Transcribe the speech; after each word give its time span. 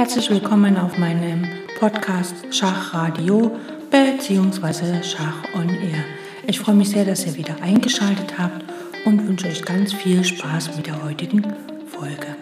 Herzlich 0.00 0.30
willkommen 0.30 0.78
auf 0.78 0.96
meinem 0.96 1.46
Podcast 1.78 2.34
Schachradio 2.54 3.54
bzw. 3.90 5.02
Schach 5.02 5.44
on 5.54 5.68
Air. 5.68 6.02
Ich 6.46 6.58
freue 6.58 6.74
mich 6.74 6.88
sehr, 6.88 7.04
dass 7.04 7.26
ihr 7.26 7.34
wieder 7.34 7.60
eingeschaltet 7.60 8.38
habt 8.38 8.64
und 9.04 9.28
wünsche 9.28 9.48
euch 9.48 9.62
ganz 9.62 9.92
viel 9.92 10.24
Spaß 10.24 10.74
mit 10.74 10.86
der 10.86 11.04
heutigen 11.04 11.42
Folge. 11.86 12.34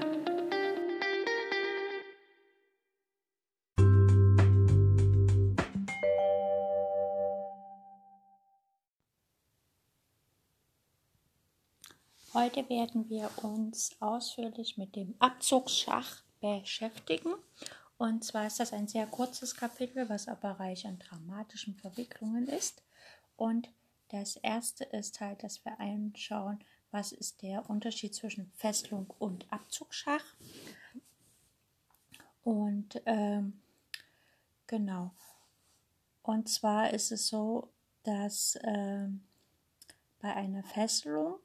Heute 12.32 12.68
werden 12.68 13.10
wir 13.10 13.28
uns 13.42 13.96
ausführlich 13.98 14.78
mit 14.78 14.94
dem 14.94 15.16
Abzugsschach 15.18 16.22
beschäftigen. 16.40 17.34
Und 17.96 18.24
zwar 18.24 18.46
ist 18.46 18.60
das 18.60 18.72
ein 18.72 18.86
sehr 18.86 19.06
kurzes 19.06 19.56
Kapitel, 19.56 20.08
was 20.08 20.28
aber 20.28 20.52
reich 20.52 20.86
an 20.86 20.98
dramatischen 20.98 21.74
Verwicklungen 21.74 22.48
ist. 22.48 22.82
Und 23.36 23.68
das 24.08 24.36
erste 24.36 24.84
ist 24.84 25.20
halt, 25.20 25.42
dass 25.42 25.64
wir 25.64 25.78
anschauen, 25.80 26.60
was 26.90 27.12
ist 27.12 27.42
der 27.42 27.68
Unterschied 27.68 28.14
zwischen 28.14 28.50
Fesselung 28.56 29.12
und 29.18 29.52
Abzugsschach. 29.52 30.24
Und 32.42 33.02
ähm, 33.04 33.60
genau. 34.66 35.10
Und 36.22 36.48
zwar 36.48 36.92
ist 36.92 37.12
es 37.12 37.28
so, 37.28 37.68
dass 38.04 38.58
ähm, 38.62 39.22
bei 40.20 40.34
einer 40.34 40.62
Fesselung 40.62 41.38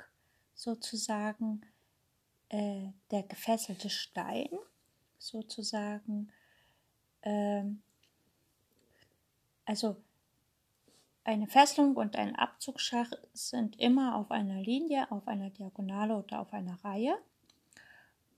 sozusagen 0.53 1.65
äh, 2.49 2.89
der 3.11 3.23
gefesselte 3.23 3.89
Stein 3.89 4.49
sozusagen, 5.23 6.31
ähm, 7.21 7.81
also 9.65 9.95
eine 11.23 11.47
Fesselung 11.47 11.95
und 11.95 12.15
ein 12.17 12.35
Abzugsschach 12.35 13.11
sind 13.33 13.79
immer 13.79 14.17
auf 14.17 14.31
einer 14.31 14.61
Linie, 14.61 15.09
auf 15.09 15.27
einer 15.27 15.49
Diagonale 15.49 16.17
oder 16.17 16.41
auf 16.41 16.51
einer 16.51 16.83
Reihe. 16.83 17.17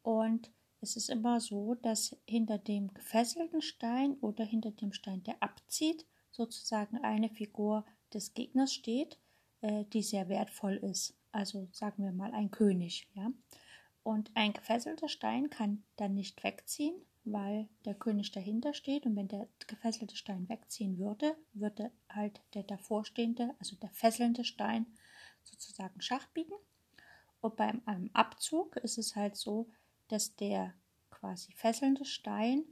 Und 0.03 0.52
es 0.81 0.95
ist 0.95 1.09
immer 1.09 1.39
so, 1.39 1.73
dass 1.75 2.16
hinter 2.27 2.59
dem 2.59 2.94
gefesselten 2.94 3.64
Stein 3.64 4.17
oder 4.22 4.45
hinter 4.45 4.70
dem 4.70 4.94
Stein, 4.94 5.23
der 5.23 5.42
abzieht, 5.42 6.05
sozusagen 6.30 6.99
eine 6.99 7.30
Figur 7.30 7.86
des 8.14 8.36
Gegners 8.36 8.73
steht, 8.73 9.17
äh, 9.61 9.86
die 9.86 10.03
sehr 10.03 10.30
wertvoll 10.30 10.75
ist. 10.75 11.16
Also 11.31 11.67
sagen 11.72 12.03
wir 12.03 12.11
mal 12.11 12.33
ein 12.33 12.52
König. 12.52 13.08
Ja? 13.16 13.31
Und 14.06 14.30
ein 14.36 14.53
gefesselter 14.53 15.09
Stein 15.09 15.50
kann 15.50 15.84
dann 15.95 16.14
nicht 16.14 16.44
wegziehen, 16.44 16.94
weil 17.23 17.67
der 17.86 17.95
König 17.95 18.31
dahinter 18.31 18.75
steht. 18.75 19.08
Und 19.08 19.16
wenn 19.16 19.28
der 19.28 19.48
gefesselte 19.66 20.16
Stein 20.16 20.48
wegziehen 20.48 21.00
würde, 21.00 21.36
würde 21.53 21.92
halt 22.08 22.39
der 22.53 22.61
davorstehende, 22.61 23.56
also 23.58 23.76
der 23.78 23.89
fesselnde 23.89 24.44
Stein, 24.44 24.86
sozusagen 25.42 26.02
Schach 26.02 26.28
bieten. 26.28 26.53
Und 27.42 27.56
beim 27.56 27.81
Abzug 28.14 28.76
ist 28.78 29.00
es 29.00 29.16
halt 29.16 29.36
so, 29.38 29.72
dass 30.08 30.36
der 30.36 30.76
quasi 31.09 31.52
fesselnde 31.53 32.06
Stein 32.06 32.64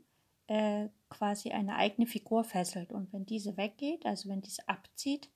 äh, 0.46 0.90
quasi 1.10 1.50
eine 1.50 1.78
eigene 1.78 2.06
Figur 2.06 2.44
fesselt. 2.44 2.92
Und 2.92 3.12
wenn 3.12 3.26
diese 3.26 3.58
weggeht, 3.58 4.06
also 4.06 4.30
wenn 4.30 4.42
diese 4.42 4.70
abzieht, 4.70 5.32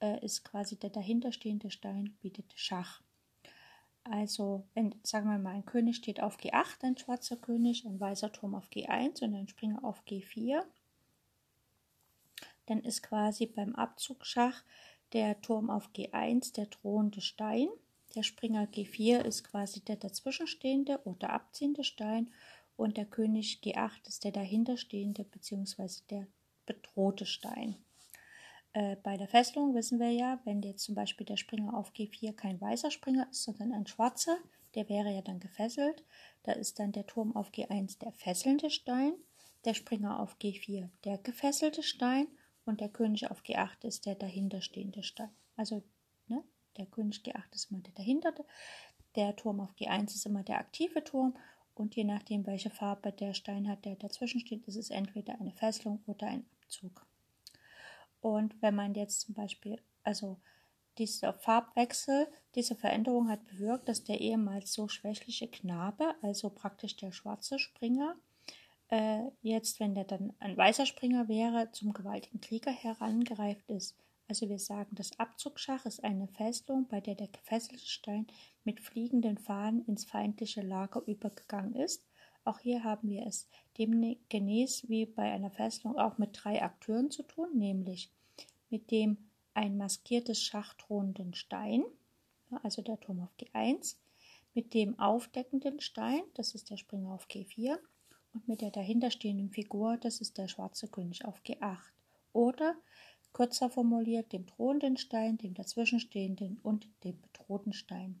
äh, 0.00 0.24
ist 0.24 0.42
quasi 0.42 0.78
der 0.78 0.88
dahinterstehende 0.88 1.70
Stein 1.70 2.16
bietet 2.22 2.50
Schach. 2.56 3.03
Also, 4.04 4.66
wenn, 4.74 4.94
sagen 5.02 5.30
wir 5.30 5.38
mal, 5.38 5.54
ein 5.54 5.64
König 5.64 5.96
steht 5.96 6.22
auf 6.22 6.38
G8, 6.38 6.84
ein 6.84 6.96
schwarzer 6.96 7.36
König, 7.36 7.86
ein 7.86 7.98
weißer 7.98 8.30
Turm 8.32 8.54
auf 8.54 8.68
G1 8.68 9.24
und 9.24 9.34
ein 9.34 9.48
Springer 9.48 9.82
auf 9.82 10.02
G4, 10.06 10.62
dann 12.66 12.80
ist 12.80 13.02
quasi 13.02 13.46
beim 13.46 13.74
Abzugschach 13.74 14.62
der 15.12 15.40
Turm 15.40 15.70
auf 15.70 15.90
G1 15.94 16.54
der 16.54 16.66
drohende 16.66 17.20
Stein. 17.20 17.68
Der 18.14 18.22
Springer 18.22 18.64
G4 18.64 19.20
ist 19.20 19.44
quasi 19.44 19.80
der 19.80 19.96
dazwischenstehende 19.96 21.00
oder 21.04 21.30
abziehende 21.30 21.84
Stein 21.84 22.30
und 22.76 22.96
der 22.96 23.06
König 23.06 23.60
G8 23.62 24.06
ist 24.06 24.24
der 24.24 24.32
dahinterstehende 24.32 25.24
bzw. 25.24 26.02
der 26.10 26.26
bedrohte 26.66 27.26
Stein. 27.26 27.83
Äh, 28.74 28.96
bei 28.96 29.16
der 29.16 29.28
Fesselung 29.28 29.74
wissen 29.74 30.00
wir 30.00 30.10
ja, 30.10 30.40
wenn 30.44 30.60
jetzt 30.60 30.84
zum 30.84 30.96
Beispiel 30.96 31.24
der 31.24 31.36
Springer 31.36 31.74
auf 31.74 31.92
G4 31.92 32.32
kein 32.32 32.60
weißer 32.60 32.90
Springer 32.90 33.28
ist, 33.30 33.44
sondern 33.44 33.72
ein 33.72 33.86
schwarzer, 33.86 34.36
der 34.74 34.88
wäre 34.88 35.14
ja 35.14 35.22
dann 35.22 35.38
gefesselt. 35.38 36.04
Da 36.42 36.52
ist 36.52 36.80
dann 36.80 36.90
der 36.90 37.06
Turm 37.06 37.36
auf 37.36 37.50
G1 37.50 38.00
der 38.00 38.12
fesselnde 38.12 38.70
Stein, 38.70 39.14
der 39.64 39.74
Springer 39.74 40.18
auf 40.18 40.36
G4 40.38 40.90
der 41.04 41.18
gefesselte 41.18 41.84
Stein 41.84 42.26
und 42.64 42.80
der 42.80 42.88
König 42.88 43.30
auf 43.30 43.42
G8 43.42 43.84
ist 43.84 44.06
der 44.06 44.16
dahinterstehende 44.16 45.04
Stein. 45.04 45.30
Also 45.56 45.84
ne, 46.26 46.42
der 46.76 46.86
König 46.86 47.18
G8 47.18 47.54
ist 47.54 47.70
immer 47.70 47.80
der 47.80 47.94
dahinter, 47.94 48.34
der 49.14 49.36
Turm 49.36 49.60
auf 49.60 49.72
G1 49.76 50.06
ist 50.16 50.26
immer 50.26 50.42
der 50.42 50.58
aktive 50.58 51.04
Turm 51.04 51.36
und 51.74 51.94
je 51.94 52.02
nachdem, 52.02 52.44
welche 52.46 52.70
Farbe 52.70 53.12
der 53.12 53.34
Stein 53.34 53.68
hat, 53.68 53.84
der 53.84 53.94
dazwischen 53.94 54.40
steht, 54.40 54.66
ist 54.66 54.76
es 54.76 54.90
entweder 54.90 55.40
eine 55.40 55.52
Fesselung 55.52 56.02
oder 56.06 56.26
ein 56.26 56.44
Abzug. 56.60 57.06
Und 58.24 58.54
wenn 58.62 58.74
man 58.74 58.94
jetzt 58.94 59.20
zum 59.20 59.34
Beispiel, 59.34 59.78
also 60.02 60.38
dieser 60.96 61.34
Farbwechsel, 61.34 62.26
diese 62.54 62.74
Veränderung 62.74 63.28
hat 63.28 63.44
bewirkt, 63.44 63.86
dass 63.86 64.02
der 64.02 64.18
ehemals 64.18 64.72
so 64.72 64.88
schwächliche 64.88 65.46
Knabe, 65.46 66.14
also 66.22 66.48
praktisch 66.48 66.96
der 66.96 67.12
schwarze 67.12 67.58
Springer, 67.58 68.16
äh, 68.88 69.24
jetzt, 69.42 69.78
wenn 69.78 69.94
der 69.94 70.04
dann 70.04 70.32
ein 70.38 70.56
weißer 70.56 70.86
Springer 70.86 71.28
wäre, 71.28 71.70
zum 71.72 71.92
gewaltigen 71.92 72.40
Krieger 72.40 72.70
herangereift 72.70 73.68
ist. 73.68 73.94
Also 74.26 74.48
wir 74.48 74.58
sagen, 74.58 74.96
das 74.96 75.18
Abzugschach 75.18 75.84
ist 75.84 76.02
eine 76.02 76.28
Festung, 76.28 76.88
bei 76.88 77.02
der 77.02 77.16
der 77.16 77.28
gefesselte 77.28 77.84
Stein 77.86 78.26
mit 78.64 78.80
fliegenden 78.80 79.36
Fahnen 79.36 79.84
ins 79.84 80.06
feindliche 80.06 80.62
Lager 80.62 81.02
übergegangen 81.06 81.74
ist. 81.74 82.06
Auch 82.44 82.58
hier 82.58 82.84
haben 82.84 83.08
wir 83.08 83.26
es 83.26 83.48
demgemäß 83.78 84.88
wie 84.88 85.06
bei 85.06 85.32
einer 85.32 85.50
Festung 85.50 85.98
auch 85.98 86.18
mit 86.18 86.30
drei 86.32 86.62
Akteuren 86.62 87.10
zu 87.10 87.22
tun, 87.22 87.56
nämlich 87.56 88.10
mit 88.70 88.90
dem 88.90 89.16
ein 89.54 89.76
maskiertes 89.76 90.42
Schach 90.42 90.74
drohenden 90.74 91.34
Stein, 91.34 91.84
also 92.62 92.82
der 92.82 93.00
Turm 93.00 93.20
auf 93.20 93.34
G1, 93.40 93.96
mit 94.52 94.74
dem 94.74 94.98
aufdeckenden 94.98 95.80
Stein, 95.80 96.22
das 96.34 96.54
ist 96.54 96.70
der 96.70 96.76
Springer 96.76 97.12
auf 97.12 97.26
G4, 97.28 97.78
und 98.34 98.48
mit 98.48 98.60
der 98.60 98.70
dahinterstehenden 98.70 99.50
Figur, 99.50 99.96
das 99.96 100.20
ist 100.20 100.38
der 100.38 100.48
schwarze 100.48 100.88
König 100.88 101.24
auf 101.24 101.40
G8. 101.42 101.78
Oder 102.32 102.74
kürzer 103.32 103.70
formuliert 103.70 104.32
dem 104.32 104.46
drohenden 104.46 104.96
Stein, 104.96 105.38
dem 105.38 105.54
dazwischenstehenden 105.54 106.58
und 106.62 106.88
dem 107.04 107.20
bedrohten 107.20 107.72
Stein. 107.72 108.20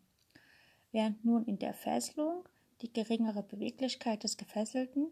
Während 0.92 1.24
nun 1.24 1.44
in 1.46 1.58
der 1.58 1.74
Fesselung 1.74 2.48
die 2.84 2.92
geringere 2.92 3.42
Beweglichkeit 3.42 4.24
des 4.24 4.36
gefesselten 4.36 5.08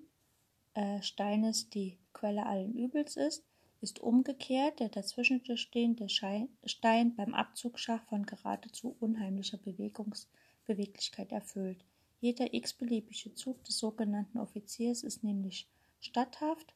äh, 0.75 1.01
Steines 1.01 1.71
die 1.71 1.97
Quelle 2.13 2.45
allen 2.45 2.75
Übels 2.75 3.17
ist, 3.17 3.45
ist 3.81 3.99
umgekehrt 3.99 4.79
der 4.79 4.91
dazwischenstehende 4.91 6.11
Stein 6.11 7.17
beim 7.17 7.33
Abzugschach 7.33 8.05
von 8.05 8.27
geradezu 8.27 8.95
unheimlicher 9.01 9.57
Bewegungs 9.57 10.29
Beweglichkeit 10.67 11.33
erfüllt. 11.33 11.83
Jeder 12.21 12.53
x-beliebige 12.53 13.35
Zug 13.35 13.65
des 13.65 13.79
sogenannten 13.79 14.39
Offiziers 14.39 15.03
ist 15.03 15.25
nämlich 15.25 15.67
statthaft, 16.01 16.75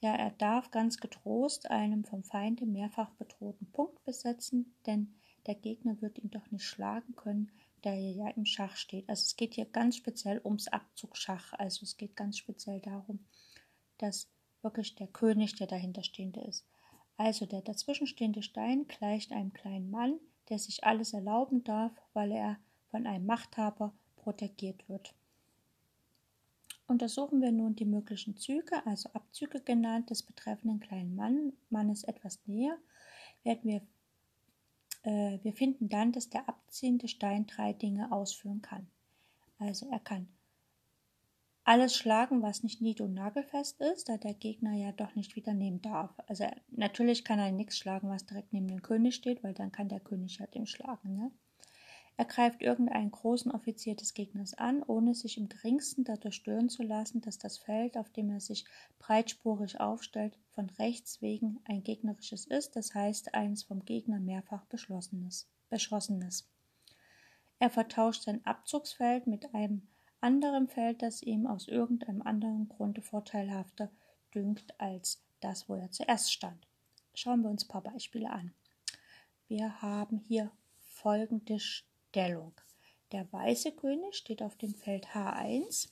ja, 0.00 0.14
er 0.14 0.32
darf 0.32 0.70
ganz 0.70 0.98
getrost 0.98 1.70
einen 1.70 2.04
vom 2.04 2.22
Feinde 2.22 2.66
mehrfach 2.66 3.10
bedrohten 3.12 3.66
Punkt 3.72 4.04
besetzen, 4.04 4.74
denn 4.84 5.14
der 5.46 5.54
Gegner 5.54 6.00
wird 6.02 6.18
ihn 6.18 6.30
doch 6.30 6.50
nicht 6.50 6.64
schlagen 6.64 7.16
können, 7.16 7.50
da 7.82 7.90
er 7.90 8.10
ja 8.10 8.28
im 8.30 8.44
Schach 8.44 8.76
steht. 8.76 9.08
Also 9.08 9.22
es 9.22 9.36
geht 9.36 9.54
hier 9.54 9.66
ganz 9.66 9.96
speziell 9.96 10.40
ums 10.44 10.68
Abzugschach. 10.68 11.52
Also 11.54 11.84
es 11.84 11.96
geht 11.96 12.16
ganz 12.16 12.38
speziell 12.38 12.80
darum, 12.80 13.24
dass 13.98 14.28
wirklich 14.62 14.94
der 14.94 15.06
König, 15.08 15.56
der 15.56 15.66
dahinterstehende 15.66 16.40
ist. 16.40 16.64
Also 17.16 17.46
der 17.46 17.62
dazwischenstehende 17.62 18.42
Stein 18.42 18.86
gleicht 18.88 19.32
einem 19.32 19.52
kleinen 19.52 19.90
Mann, 19.90 20.18
der 20.48 20.58
sich 20.58 20.84
alles 20.84 21.12
erlauben 21.12 21.64
darf, 21.64 21.92
weil 22.12 22.32
er 22.32 22.58
von 22.90 23.06
einem 23.06 23.26
Machthaber 23.26 23.92
protegiert 24.16 24.88
wird. 24.88 25.14
Untersuchen 26.88 27.40
wir 27.40 27.50
nun 27.50 27.74
die 27.74 27.84
möglichen 27.84 28.36
Züge, 28.36 28.84
also 28.86 29.08
Abzüge 29.12 29.60
genannt, 29.60 30.10
des 30.10 30.22
betreffenden 30.22 30.78
kleinen 30.78 31.16
Mann, 31.16 31.52
Mannes 31.68 32.04
etwas 32.04 32.38
näher, 32.46 32.76
werden 33.42 33.64
wir, 33.64 33.82
äh, 35.06 35.38
wir 35.42 35.52
finden 35.52 35.88
dann, 35.88 36.12
dass 36.12 36.28
der 36.28 36.48
abziehende 36.48 37.08
Stein 37.08 37.46
drei 37.46 37.72
Dinge 37.72 38.12
ausführen 38.12 38.60
kann. 38.60 38.88
Also 39.58 39.88
er 39.90 40.00
kann 40.00 40.28
alles 41.64 41.96
schlagen, 41.96 42.42
was 42.42 42.62
nicht 42.62 42.80
nied- 42.80 43.00
und 43.00 43.14
nagelfest 43.14 43.80
ist, 43.80 44.08
da 44.08 44.18
der 44.18 44.34
Gegner 44.34 44.72
ja 44.74 44.92
doch 44.92 45.14
nicht 45.16 45.34
wieder 45.34 45.52
nehmen 45.52 45.82
darf. 45.82 46.14
Also 46.28 46.44
natürlich 46.70 47.24
kann 47.24 47.38
er 47.38 47.50
nichts 47.50 47.76
schlagen, 47.78 48.08
was 48.08 48.26
direkt 48.26 48.52
neben 48.52 48.68
dem 48.68 48.82
König 48.82 49.14
steht, 49.16 49.42
weil 49.42 49.54
dann 49.54 49.72
kann 49.72 49.88
der 49.88 50.00
König 50.00 50.38
ja 50.38 50.46
dem 50.46 50.66
schlagen. 50.66 51.16
Ne? 51.16 51.30
Er 52.18 52.24
greift 52.24 52.62
irgendeinen 52.62 53.10
großen 53.10 53.50
Offizier 53.50 53.94
des 53.94 54.14
Gegners 54.14 54.54
an, 54.54 54.82
ohne 54.82 55.14
sich 55.14 55.36
im 55.36 55.50
geringsten 55.50 56.02
dadurch 56.04 56.36
stören 56.36 56.70
zu 56.70 56.82
lassen, 56.82 57.20
dass 57.20 57.36
das 57.36 57.58
Feld, 57.58 57.98
auf 57.98 58.08
dem 58.10 58.30
er 58.30 58.40
sich 58.40 58.64
breitspurig 58.98 59.80
aufstellt, 59.80 60.38
von 60.52 60.70
rechts 60.70 61.20
wegen 61.20 61.60
ein 61.64 61.82
gegnerisches 61.82 62.46
ist, 62.46 62.74
das 62.74 62.94
heißt 62.94 63.34
eines 63.34 63.64
vom 63.64 63.84
Gegner 63.84 64.18
mehrfach 64.18 64.64
beschlossenes, 64.64 65.46
beschossenes. 65.68 66.48
Er 67.58 67.68
vertauscht 67.68 68.22
sein 68.22 68.44
Abzugsfeld 68.46 69.26
mit 69.26 69.54
einem 69.54 69.86
anderen 70.22 70.68
Feld, 70.68 71.02
das 71.02 71.22
ihm 71.22 71.46
aus 71.46 71.68
irgendeinem 71.68 72.22
anderen 72.22 72.68
Grunde 72.68 73.02
vorteilhafter 73.02 73.90
dünkt 74.34 74.78
als 74.80 75.22
das, 75.40 75.68
wo 75.68 75.74
er 75.74 75.90
zuerst 75.90 76.32
stand. 76.32 76.66
Schauen 77.14 77.42
wir 77.42 77.50
uns 77.50 77.64
ein 77.64 77.68
paar 77.68 77.82
Beispiele 77.82 78.30
an. 78.30 78.54
Wir 79.48 79.80
haben 79.82 80.18
hier 80.18 80.50
folgende 80.80 81.58
Stellung. 82.08 82.54
Der 83.12 83.30
weiße 83.32 83.72
König 83.72 84.14
steht 84.14 84.42
auf 84.42 84.56
dem 84.56 84.74
Feld 84.74 85.08
H1, 85.08 85.90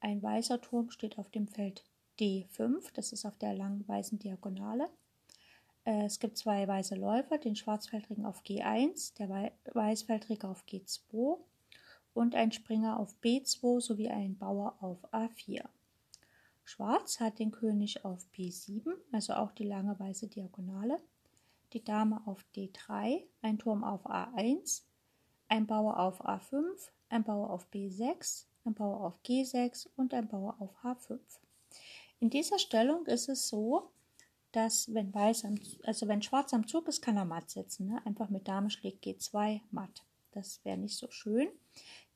ein 0.00 0.22
weißer 0.22 0.60
Turm 0.60 0.90
steht 0.90 1.18
auf 1.18 1.30
dem 1.30 1.48
Feld 1.48 1.84
D5, 2.18 2.92
das 2.94 3.12
ist 3.12 3.24
auf 3.26 3.36
der 3.36 3.54
langen 3.54 3.86
weißen 3.88 4.18
Diagonale. 4.18 4.88
Äh, 5.84 6.04
es 6.04 6.18
gibt 6.18 6.38
zwei 6.38 6.66
weiße 6.68 6.94
Läufer, 6.94 7.38
den 7.38 7.56
Schwarzfeldring 7.56 8.24
auf 8.24 8.42
G1, 8.42 9.16
der 9.16 9.52
Weißfeldring 9.74 10.42
auf 10.42 10.64
G2 10.66 11.38
und 12.14 12.34
ein 12.34 12.52
Springer 12.52 12.98
auf 12.98 13.14
B2 13.22 13.80
sowie 13.80 14.08
ein 14.08 14.38
Bauer 14.38 14.76
auf 14.80 15.02
A4. 15.12 15.64
Schwarz 16.64 17.18
hat 17.18 17.38
den 17.38 17.50
König 17.50 18.04
auf 18.04 18.26
B7, 18.34 18.92
also 19.10 19.32
auch 19.32 19.52
die 19.52 19.66
lange 19.66 19.98
weiße 19.98 20.28
Diagonale, 20.28 20.98
die 21.72 21.82
Dame 21.82 22.24
auf 22.26 22.44
D3, 22.54 23.24
ein 23.42 23.58
Turm 23.58 23.82
auf 23.82 24.06
A1, 24.06 24.82
ein 25.50 25.66
Bauer 25.66 25.98
auf 25.98 26.24
A5, 26.24 26.62
ein 27.10 27.24
Bauer 27.24 27.50
auf 27.50 27.66
B6, 27.72 28.46
ein 28.64 28.74
Bauer 28.74 29.04
auf 29.04 29.18
G6 29.24 29.88
und 29.96 30.14
ein 30.14 30.28
Bauer 30.28 30.56
auf 30.60 30.70
H5. 30.84 31.18
In 32.20 32.30
dieser 32.30 32.58
Stellung 32.58 33.04
ist 33.06 33.28
es 33.28 33.48
so, 33.48 33.90
dass 34.52 34.92
wenn 34.94 35.12
Weiß 35.12 35.44
am, 35.44 35.56
also 35.84 36.06
wenn 36.08 36.22
Schwarz 36.22 36.54
am 36.54 36.66
Zug 36.66 36.88
ist, 36.88 37.02
kann 37.02 37.16
er 37.16 37.24
matt 37.24 37.50
setzen. 37.50 37.88
Ne? 37.88 38.00
Einfach 38.06 38.30
mit 38.30 38.46
Dame 38.46 38.70
schlägt 38.70 39.04
G2 39.04 39.60
matt. 39.70 40.04
Das 40.30 40.64
wäre 40.64 40.78
nicht 40.78 40.96
so 40.96 41.10
schön. 41.10 41.48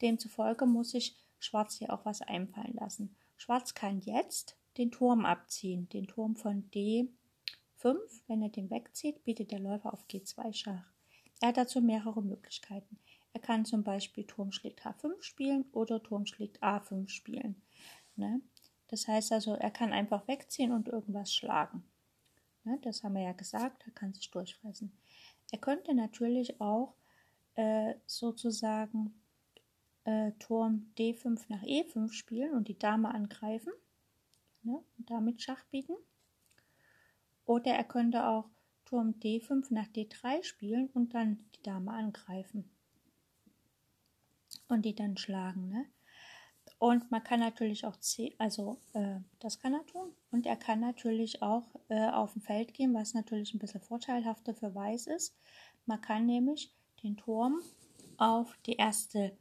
Demzufolge 0.01 0.67
muss 0.67 0.91
sich 0.91 1.17
Schwarz 1.41 1.77
hier 1.77 1.93
auch 1.93 2.05
was 2.05 2.23
einfallen 2.23 2.75
lassen. 2.75 3.17
Schwarz 3.37 3.75
kann 3.75 4.01
jetzt 4.01 4.57
den 4.79 4.93
Turm 4.93 5.25
abziehen, 5.25 5.89
den 5.89 6.07
Turm 6.07 6.37
von 6.37 6.71
D5. 6.71 7.09
Wenn 8.29 8.43
er 8.43 8.49
den 8.49 8.71
wegzieht, 8.71 9.25
bietet 9.25 9.51
der 9.51 9.61
Läufer 9.61 9.93
auf 9.93 10.07
G2 10.07 10.53
Schach. 10.53 10.95
Er 11.41 11.49
hat 11.49 11.57
dazu 11.57 11.81
mehrere 11.81 12.23
Möglichkeiten. 12.23 12.99
Er 13.35 13.41
kann 13.41 13.65
zum 13.65 13.83
Beispiel 13.83 14.25
Turm 14.25 14.53
schlägt 14.53 14.87
H5 14.87 15.21
spielen 15.21 15.65
oder 15.73 16.01
Turm 16.01 16.25
schlägt 16.25 16.63
A5 16.63 17.09
spielen. 17.09 17.61
Ne? 18.15 18.41
Das 18.87 19.09
heißt 19.09 19.33
also, 19.33 19.55
er 19.55 19.73
kann 19.73 19.93
einfach 19.93 20.27
wegziehen 20.29 20.71
und 20.71 20.89
irgendwas 20.89 21.35
schlagen. 21.35 21.83
Ne? 22.63 22.79
Das 22.83 23.03
haben 23.03 23.15
wir 23.15 23.23
ja 23.23 23.33
gesagt, 23.33 23.83
er 23.87 23.93
kann 23.93 24.15
sich 24.15 24.31
durchfressen. 24.31 24.97
Er 25.51 25.59
könnte 25.59 25.95
natürlich 25.95 26.61
auch 26.61 26.95
äh, 27.57 27.95
sozusagen 28.07 29.21
äh, 30.05 30.31
Turm 30.39 30.93
D5 30.97 31.45
nach 31.49 31.63
E5 31.65 32.13
spielen 32.13 32.55
und 32.55 32.69
die 32.69 32.79
Dame 32.79 33.13
angreifen 33.13 33.73
ne, 34.63 34.81
und 34.97 35.11
damit 35.11 35.43
Schach 35.43 35.65
bieten. 35.73 35.97
Oder 37.47 37.73
er 37.73 37.85
könnte 37.85 38.29
auch 38.29 38.49
Turm 38.85 39.17
D5 39.21 39.75
nach 39.75 39.89
D3 39.89 40.45
spielen 40.45 40.89
und 40.95 41.15
dann 41.15 41.45
die 41.57 41.63
Dame 41.63 41.91
angreifen 41.91 42.71
und 44.69 44.85
die 44.85 44.95
dann 44.95 45.17
schlagen. 45.17 45.69
Ne? 45.69 45.87
Und 46.79 47.11
man 47.11 47.23
kann 47.23 47.41
natürlich 47.41 47.85
auch, 47.85 47.97
also 48.39 48.79
äh, 48.93 49.21
das 49.39 49.59
kann 49.59 49.75
er 49.75 49.87
tun. 49.87 50.13
Und 50.31 50.47
er 50.47 50.57
kann 50.57 50.81
natürlich 50.81 51.43
auch 51.43 51.65
äh, 51.89 52.09
auf 52.11 52.33
dem 52.33 52.43
Feld 52.43 52.75
gehen, 52.75 52.95
was 52.95 53.15
natürlich 53.15 53.55
ein 53.55 53.59
bisschen 53.59 53.81
vorteilhafter 53.81 54.55
für 54.55 54.75
Weiß 54.75 55.07
ist. 55.07 55.37
Man 55.87 56.01
kann 56.01 56.27
nämlich 56.27 56.73
den 57.03 57.17
Turm 57.17 57.61
auf 58.17 58.57
die 58.67 58.77
erste 58.77 59.37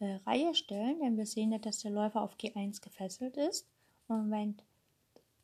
äh, 0.00 0.16
Reihe 0.26 0.54
stellen, 0.54 1.00
denn 1.00 1.16
wir 1.16 1.26
sehen 1.26 1.52
ja, 1.52 1.58
dass 1.58 1.80
der 1.80 1.90
Läufer 1.90 2.22
auf 2.22 2.36
G1 2.36 2.82
gefesselt 2.82 3.36
ist. 3.36 3.66
Und 4.08 4.30
wenn 4.30 4.56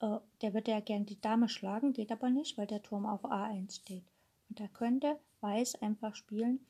äh, 0.01 0.19
der 0.43 0.55
würde 0.55 0.73
ja 0.73 0.81
gerne 0.81 1.07
die 1.07 1.21
Dame 1.21 1.49
schlagen, 1.49 1.93
geht 1.93 2.13
aber 2.13 2.29
nicht, 2.29 2.59
weil 2.59 2.67
der 2.67 2.83
Turm 2.83 3.07
auf 3.07 3.25
A1 3.25 3.77
steht. 3.81 4.05
Und 4.49 4.61
da 4.61 4.69
könnte 4.69 5.19
Weiß 5.41 5.81
einfach 5.83 6.15
spielen, 6.15 6.61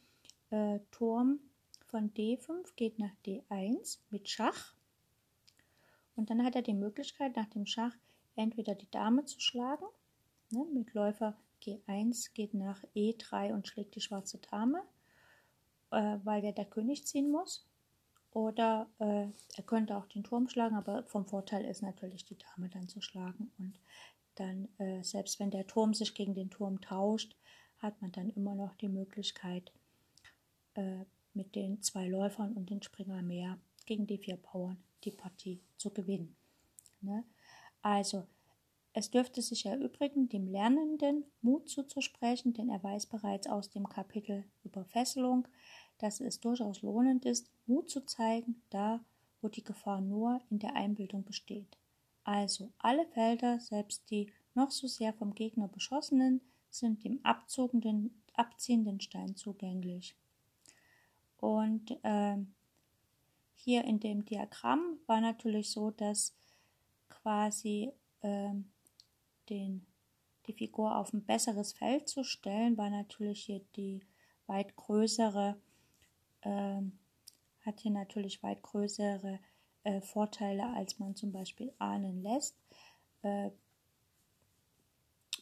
äh, 0.51 0.79
Turm 0.91 1.41
von 1.93 2.11
D5 2.15 2.75
geht 2.75 2.99
nach 2.99 3.13
D1 3.27 3.99
mit 4.11 4.29
Schach. 4.29 4.75
Und 6.17 6.31
dann 6.31 6.43
hat 6.43 6.57
er 6.57 6.63
die 6.63 6.73
Möglichkeit, 6.75 7.37
nach 7.37 7.49
dem 7.51 7.67
Schach 7.67 7.95
entweder 8.35 8.75
die 8.75 8.91
Dame 8.91 9.27
zu 9.27 9.39
schlagen, 9.41 9.85
ne, 10.51 10.65
mit 10.73 10.95
Läufer 10.95 11.37
G1 11.63 12.33
geht 12.33 12.55
nach 12.55 12.83
E3 12.97 13.53
und 13.53 13.69
schlägt 13.69 13.95
die 13.95 14.01
schwarze 14.01 14.39
Dame, 14.39 14.83
äh, 15.91 16.19
weil 16.25 16.41
der 16.41 16.53
der 16.53 16.65
König 16.65 17.07
ziehen 17.07 17.31
muss. 17.31 17.69
Oder 18.33 18.89
äh, 18.99 19.27
er 19.57 19.65
könnte 19.67 19.95
auch 19.99 20.07
den 20.07 20.25
Turm 20.25 20.49
schlagen, 20.49 20.77
aber 20.77 21.05
vom 21.05 21.27
Vorteil 21.27 21.67
ist 21.67 21.83
natürlich 21.83 22.25
die 22.25 22.39
Dame 22.39 22.71
dann 22.71 22.89
zu 22.89 23.03
schlagen. 23.03 23.53
Und 23.59 23.79
dann, 24.37 24.69
äh, 24.79 25.03
selbst 25.03 25.39
wenn 25.39 25.51
der 25.51 25.67
Turm 25.67 25.93
sich 25.93 26.15
gegen 26.15 26.35
den 26.35 26.49
Turm 26.49 26.81
tauscht, 26.81 27.37
hat 27.81 28.01
man 28.01 28.13
dann 28.13 28.31
immer 28.31 28.55
noch 28.55 28.75
die 28.77 28.89
Möglichkeit, 28.89 29.71
äh, 30.73 31.05
mit 31.35 31.55
den 31.55 31.83
zwei 31.83 32.09
Läufern 32.09 32.53
und 32.53 32.71
den 32.71 32.83
Springer 32.83 33.23
mehr 33.23 33.59
gegen 33.87 34.07
die 34.07 34.19
vier 34.19 34.37
Bauern 34.37 34.83
die 35.05 35.11
Partie 35.11 35.61
zu 35.77 35.91
gewinnen. 35.91 36.37
Ne? 37.01 37.25
Also, 37.81 38.27
es 38.95 39.11
dürfte 39.11 39.41
sich 39.41 39.65
erübrigen, 39.67 40.29
dem 40.29 40.47
Lernenden 40.47 41.25
Mut 41.41 41.69
zuzusprechen, 41.69 42.53
denn 42.53 42.69
er 42.69 42.83
weiß 42.83 43.07
bereits 43.07 43.47
aus 43.47 43.71
dem 43.71 43.89
Kapitel 43.89 44.45
über 44.65 44.85
Fesselung, 44.85 45.49
dass 45.99 46.21
es 46.21 46.41
durchaus 46.41 46.83
lohnend 46.83 47.25
ist, 47.25 47.51
Mut 47.67 47.89
zu 47.89 48.05
zeigen, 48.05 48.63
da 48.71 49.01
wo 49.41 49.49
die 49.49 49.65
Gefahr 49.65 50.01
nur 50.01 50.41
in 50.51 50.61
der 50.61 50.77
Einbildung 50.77 51.25
besteht. 51.25 51.77
Also 52.25 52.73
alle 52.79 53.07
Felder, 53.09 53.59
selbst 53.59 54.09
die 54.11 54.33
noch 54.55 54.71
so 54.71 54.87
sehr 54.87 55.13
vom 55.13 55.35
Gegner 55.35 55.69
beschossenen, 55.69 56.41
sind 56.71 57.05
dem 57.05 57.21
abziehenden 57.25 59.01
Stein 59.01 59.37
zugänglich. 59.37 60.17
Und 61.43 61.91
äh, 62.05 62.37
hier 63.57 63.83
in 63.83 63.99
dem 63.99 64.25
Diagramm 64.25 65.01
war 65.07 65.21
natürlich 65.21 65.73
so, 65.73 65.91
dass 65.91 66.37
quasi 67.09 67.91
äh, 68.21 68.55
den, 69.49 69.85
die 70.47 70.53
Figur 70.53 70.97
auf 70.97 71.13
ein 71.13 71.25
besseres 71.25 71.73
Feld 71.73 72.09
zu 72.09 72.23
stellen, 72.23 72.79
war 72.79 72.91
natürlich 72.91 73.43
hier 73.43 73.61
die 73.75 74.07
weit 74.47 74.77
größere, 74.77 75.61
äh, 76.43 76.81
hat 77.67 77.81
hier 77.81 77.91
natürlich 77.91 78.41
weit 78.45 78.63
größere 78.63 79.41
äh, 79.83 80.01
Vorteile, 80.01 80.73
als 80.75 81.01
man 81.01 81.17
zum 81.17 81.33
Beispiel 81.33 81.73
ahnen 81.81 82.23
lässt. 82.23 82.57
Äh, 83.23 83.51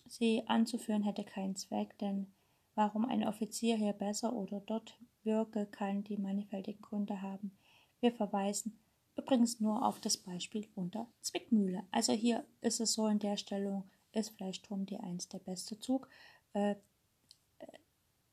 sie 0.07 0.45
anzuführen 0.47 1.03
hätte 1.03 1.25
keinen 1.25 1.57
Zweck, 1.57 1.99
denn 1.99 2.33
warum 2.81 3.05
ein 3.05 3.29
Offizier 3.29 3.77
hier 3.77 3.93
besser 3.93 4.33
oder 4.33 4.61
dort 4.61 4.99
wirke, 5.23 5.67
kann 5.67 6.03
die 6.03 6.17
mannigfaltigen 6.17 6.81
Gründe 6.81 7.21
haben. 7.21 7.53
Wir 8.01 8.11
verweisen 8.11 8.79
übrigens 9.17 9.61
nur 9.61 9.87
auf 9.87 10.01
das 10.01 10.17
Beispiel 10.17 10.67
unter 10.75 11.07
Zwickmühle. 11.21 11.83
Also 11.91 12.15
hier 12.15 12.43
ist 12.63 12.81
es 12.81 12.95
so 12.95 13.07
in 13.07 13.19
der 13.19 13.37
Stellung, 13.37 13.85
ist 14.13 14.31
Fleischturm 14.31 14.87
D1 14.87 15.29
der 15.29 15.41
beste 15.41 15.79
Zug. 15.79 16.09
Äh, 16.55 16.77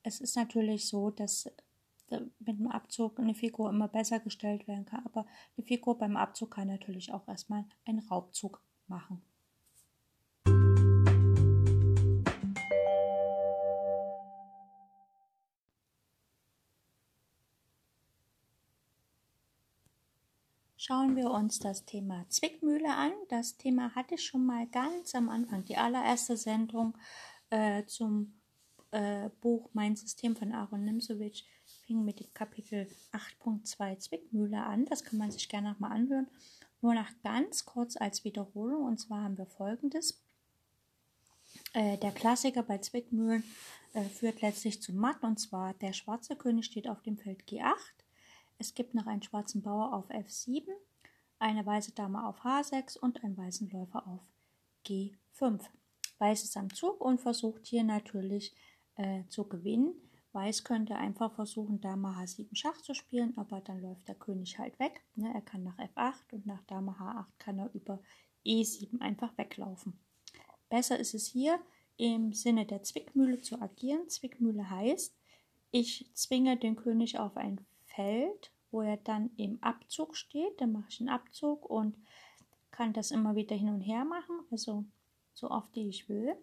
es 0.04 0.22
ist 0.22 0.38
natürlich 0.38 0.88
so, 0.88 1.12
dass 1.12 1.48
äh, 2.08 2.22
mit 2.40 2.58
dem 2.58 2.72
Abzug 2.72 3.20
eine 3.20 3.36
Figur 3.36 3.70
immer 3.70 3.90
besser 3.90 4.22
gestellt 4.22 4.66
werden 4.66 4.86
kann, 4.86 5.06
aber 5.06 5.26
eine 5.58 5.68
Figur 5.68 5.98
beim 5.98 6.16
Abzug 6.16 6.52
kann 6.52 6.70
natürlich 6.70 7.12
auch 7.12 7.28
erstmal 7.28 7.66
einen 7.84 8.00
Raubzug 8.00 8.62
machen. 8.88 9.22
Schauen 20.88 21.18
wir 21.18 21.32
uns 21.32 21.60
das 21.60 21.84
Thema 21.84 22.26
Zwickmühle 22.30 22.88
an. 22.88 23.12
Das 23.28 23.58
Thema 23.58 23.94
hatte 23.94 24.16
ich 24.16 24.24
schon 24.24 24.46
mal 24.46 24.68
ganz 24.68 25.16
am 25.16 25.28
Anfang, 25.28 25.66
die 25.66 25.76
allererste 25.76 26.38
Sendung 26.38 26.98
äh, 27.50 27.84
zum 27.88 28.40
äh, 28.92 29.30
Buch 29.42 29.70
Mein 29.74 29.98
System 29.98 30.38
von 30.38 30.54
Aaron 30.54 30.86
Nimsowitsch 30.86 31.44
fing 31.86 32.06
mit 32.06 32.22
dem 32.22 32.34
Kapitel 32.34 32.88
8.2 33.12 34.00
Zwickmühle 34.00 34.64
an. 34.64 34.86
Das 34.86 35.04
kann 35.04 35.20
man 35.20 35.30
sich 35.30 35.50
gerne 35.50 35.72
nochmal 35.72 35.92
anhören. 35.92 36.28
Nur 36.80 36.94
noch 36.94 37.10
ganz 37.22 37.66
kurz 37.66 37.98
als 37.98 38.24
Wiederholung. 38.24 38.86
Und 38.86 38.98
zwar 38.98 39.24
haben 39.24 39.38
wir 39.38 39.46
folgendes. 39.46 40.24
Äh, 41.74 41.98
der 41.98 42.14
Klassiker 42.14 42.64
bei 42.64 42.78
Zwickmühlen 42.78 43.44
äh, 43.92 44.04
führt 44.04 44.42
letztlich 44.42 44.82
zum 44.82 44.96
Matt 44.96 45.22
und 45.22 45.38
zwar 45.38 45.74
der 45.74 45.92
schwarze 45.92 46.38
König 46.38 46.64
steht 46.64 46.88
auf 46.88 47.02
dem 47.02 47.18
Feld 47.18 47.44
G8. 47.44 47.76
Es 48.60 48.74
gibt 48.74 48.96
noch 48.96 49.06
einen 49.06 49.22
schwarzen 49.22 49.62
Bauer 49.62 49.94
auf 49.94 50.10
F7, 50.10 50.68
eine 51.40 51.66
weiße 51.66 51.92
Dame 51.92 52.28
auf 52.28 52.44
H6 52.44 52.98
und 52.98 53.24
einen 53.24 53.38
weißen 53.38 53.70
Läufer 53.70 54.08
auf 54.08 54.22
G5. 54.86 55.62
Weiß 56.18 56.44
ist 56.44 56.58
am 56.58 56.74
Zug 56.74 57.00
und 57.00 57.22
versucht 57.22 57.68
hier 57.68 57.84
natürlich 57.84 58.56
äh, 58.96 59.24
zu 59.28 59.48
gewinnen. 59.48 59.94
Weiß 60.32 60.64
könnte 60.64 60.96
einfach 60.96 61.34
versuchen, 61.34 61.82
Dame 61.82 62.10
H7 62.10 62.56
Schach 62.56 62.82
zu 62.82 62.96
spielen, 62.96 63.38
aber 63.38 63.62
dann 63.62 63.82
läuft 63.82 64.08
der 64.08 64.16
König 64.16 64.58
halt 64.58 64.80
weg. 64.80 65.04
Ne? 65.16 65.32
Er 65.34 65.42
kann 65.42 65.64
nach 65.64 65.78
F8 65.78 66.34
und 66.34 66.46
nach 66.48 66.64
Dame 66.64 66.94
H8 66.94 67.26
kann 67.38 67.60
er 67.60 67.70
über 67.74 68.00
E7 68.46 69.02
einfach 69.02 69.38
weglaufen. 69.38 70.00
Besser 70.70 71.00
ist 71.00 71.14
es 71.14 71.28
hier, 71.28 71.60
im 71.98 72.34
Sinne 72.34 72.66
der 72.66 72.84
Zwickmühle 72.84 73.42
zu 73.42 73.62
agieren. 73.62 74.10
Zwickmühle 74.10 74.70
heißt, 74.70 75.16
ich 75.72 76.10
zwinge 76.14 76.58
den 76.58 76.76
König 76.76 77.20
auf 77.20 77.38
ein 77.38 77.66
Feld, 77.98 78.52
wo 78.70 78.82
er 78.82 78.98
dann 78.98 79.32
im 79.38 79.62
Abzug 79.64 80.16
steht. 80.16 80.62
Dann 80.62 80.72
mache 80.72 80.86
ich 80.90 81.00
einen 81.00 81.10
Abzug 81.10 81.68
und 81.68 81.98
kann 82.70 82.94
das 82.94 83.10
immer 83.10 83.36
wieder 83.36 83.56
hin 83.56 83.70
und 83.70 83.82
her 83.82 84.06
machen, 84.06 84.40
also 84.52 84.86
so 85.34 85.50
oft 85.50 85.76
wie 85.76 85.90
ich 85.90 86.08
will. 86.08 86.36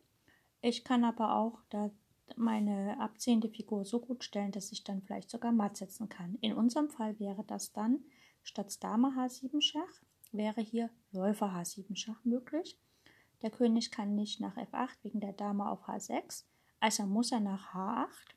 Ich 0.60 0.82
kann 0.82 1.04
aber 1.04 1.36
auch 1.36 1.60
da 1.70 1.90
meine 2.36 2.98
abziehende 2.98 3.48
Figur 3.48 3.84
so 3.84 4.00
gut 4.00 4.24
stellen, 4.24 4.50
dass 4.50 4.72
ich 4.72 4.82
dann 4.82 5.02
vielleicht 5.02 5.30
sogar 5.30 5.52
matt 5.52 5.76
setzen 5.76 6.08
kann. 6.08 6.36
In 6.40 6.54
unserem 6.54 6.90
Fall 6.90 7.18
wäre 7.20 7.44
das 7.44 7.72
dann 7.72 8.00
statt 8.42 8.82
Dame 8.82 9.08
H7 9.08 9.60
Schach, 9.60 10.02
wäre 10.32 10.60
hier 10.60 10.90
Läufer 11.12 11.54
H7 11.54 11.94
Schach 11.94 12.24
möglich. 12.24 12.76
Der 13.42 13.50
König 13.50 13.92
kann 13.92 14.16
nicht 14.16 14.40
nach 14.40 14.56
F8 14.56 14.96
wegen 15.02 15.20
der 15.20 15.34
Dame 15.34 15.70
auf 15.70 15.86
H6, 15.86 16.44
also 16.80 17.06
muss 17.06 17.30
er 17.30 17.40
nach 17.40 17.74
H8. 17.74 18.34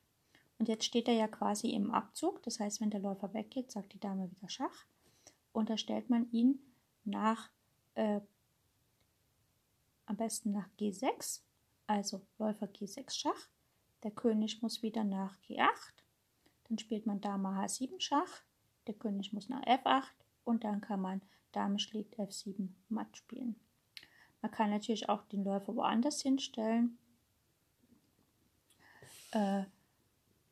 Und 0.59 0.67
jetzt 0.67 0.85
steht 0.85 1.07
er 1.07 1.13
ja 1.13 1.27
quasi 1.27 1.69
im 1.69 1.91
Abzug, 1.91 2.41
das 2.43 2.59
heißt, 2.59 2.81
wenn 2.81 2.89
der 2.89 2.99
Läufer 2.99 3.33
weggeht, 3.33 3.71
sagt 3.71 3.93
die 3.93 3.99
Dame 3.99 4.31
wieder 4.31 4.49
Schach. 4.49 4.85
Und 5.51 5.69
da 5.69 5.77
stellt 5.77 6.09
man 6.09 6.29
ihn 6.31 6.59
nach, 7.03 7.49
äh, 7.95 8.21
am 10.05 10.17
besten 10.17 10.51
nach 10.51 10.67
G6, 10.79 11.41
also 11.85 12.21
Läufer 12.37 12.67
G6 12.67 13.11
Schach. 13.13 13.49
Der 14.03 14.11
König 14.11 14.61
muss 14.61 14.81
wieder 14.81 15.03
nach 15.03 15.39
G8. 15.41 15.93
Dann 16.67 16.77
spielt 16.77 17.05
man 17.05 17.21
Dame 17.21 17.49
H7 17.49 17.99
Schach. 17.99 18.43
Der 18.87 18.93
König 18.93 19.33
muss 19.33 19.49
nach 19.49 19.63
F8 19.63 20.03
und 20.43 20.63
dann 20.63 20.81
kann 20.81 21.01
man 21.01 21.21
Dame 21.51 21.79
schlägt 21.79 22.19
F7 22.19 22.69
matt 22.89 23.17
spielen. 23.17 23.59
Man 24.41 24.51
kann 24.51 24.69
natürlich 24.69 25.09
auch 25.09 25.23
den 25.25 25.43
Läufer 25.43 25.75
woanders 25.75 26.21
hinstellen. 26.21 26.97
Äh, 29.31 29.63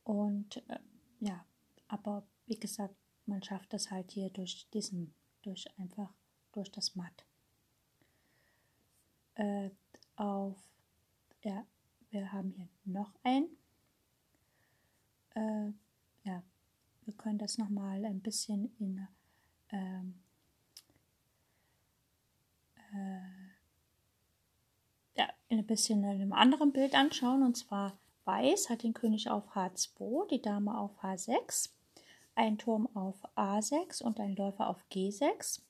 und 0.06 0.58
äh, 0.70 0.80
ja, 1.20 1.46
aber 1.88 2.26
wie 2.46 2.60
gesagt, 2.60 2.96
man 3.26 3.44
schafft 3.44 3.74
das 3.74 3.92
halt 3.92 4.12
hier 4.12 4.30
durch 4.30 4.70
diesen, 4.70 5.14
durch 5.42 5.68
einfach 5.78 6.14
durch 6.54 6.72
das 6.72 6.96
Matt. 6.96 7.26
Äh, 9.34 9.72
auf, 10.16 10.58
ja, 11.44 11.66
wir 12.12 12.32
haben 12.32 12.52
hier 12.52 12.70
noch 12.86 13.12
ein. 13.24 13.48
Äh, 15.34 15.72
ja, 16.24 16.44
wir 17.04 17.14
können 17.18 17.40
das 17.40 17.58
nochmal 17.58 18.06
ein 18.06 18.22
bisschen 18.22 18.74
in 18.80 19.08
ähm, 19.72 20.22
äh, 22.94 23.20
ja, 25.18 25.30
in 25.48 25.60
ein 25.60 25.66
bisschen 25.68 26.04
in 26.04 26.10
einem 26.10 26.34
anderen 26.34 26.72
Bild 26.72 26.94
anschauen. 26.94 27.44
Und 27.44 27.58
zwar 27.58 27.98
Weiß 28.26 28.70
hat 28.70 28.82
den 28.82 28.96
König 28.96 29.30
auf 29.30 29.56
H2, 29.56 30.28
die 30.28 30.42
Dame 30.42 30.78
auf 30.78 30.92
H6, 31.04 31.70
ein 32.34 32.58
Turm 32.58 32.90
auf 32.96 33.16
A6 33.36 34.04
und 34.04 34.20
ein 34.20 34.36
Läufer 34.36 34.68
auf 34.68 34.84
G6. 34.92 35.62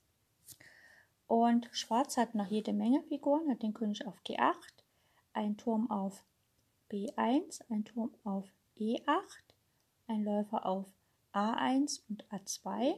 Und 1.27 1.69
Schwarz 1.73 2.15
hat 2.15 2.33
noch 2.33 2.47
jede 2.47 2.71
Menge 2.71 3.03
Figuren, 3.03 3.49
hat 3.49 3.61
den 3.61 3.73
König 3.73 4.07
auf 4.07 4.17
G8, 4.25 4.55
ein 5.33 5.57
Turm 5.57 5.91
auf 5.91 6.23
B1, 6.89 7.61
ein 7.69 7.83
Turm 7.83 8.13
auf 8.23 8.45
E8, 8.77 9.03
ein 10.07 10.23
Läufer 10.23 10.65
auf 10.65 10.85
A1 11.33 12.03
und 12.07 12.25
A2, 12.29 12.95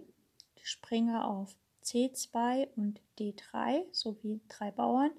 die 0.59 0.65
Springer 0.65 1.27
auf 1.27 1.55
C2 1.83 2.67
und 2.75 3.01
D3 3.17 3.85
sowie 3.91 4.39
drei 4.49 4.69
Bauern, 4.69 5.11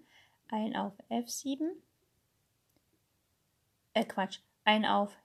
ein 0.49 0.77
auf 0.77 0.93
F7, 1.11 1.71
äh 3.99 4.05
Quatsch, 4.05 4.39
ein 4.65 4.85
auf 4.85 5.17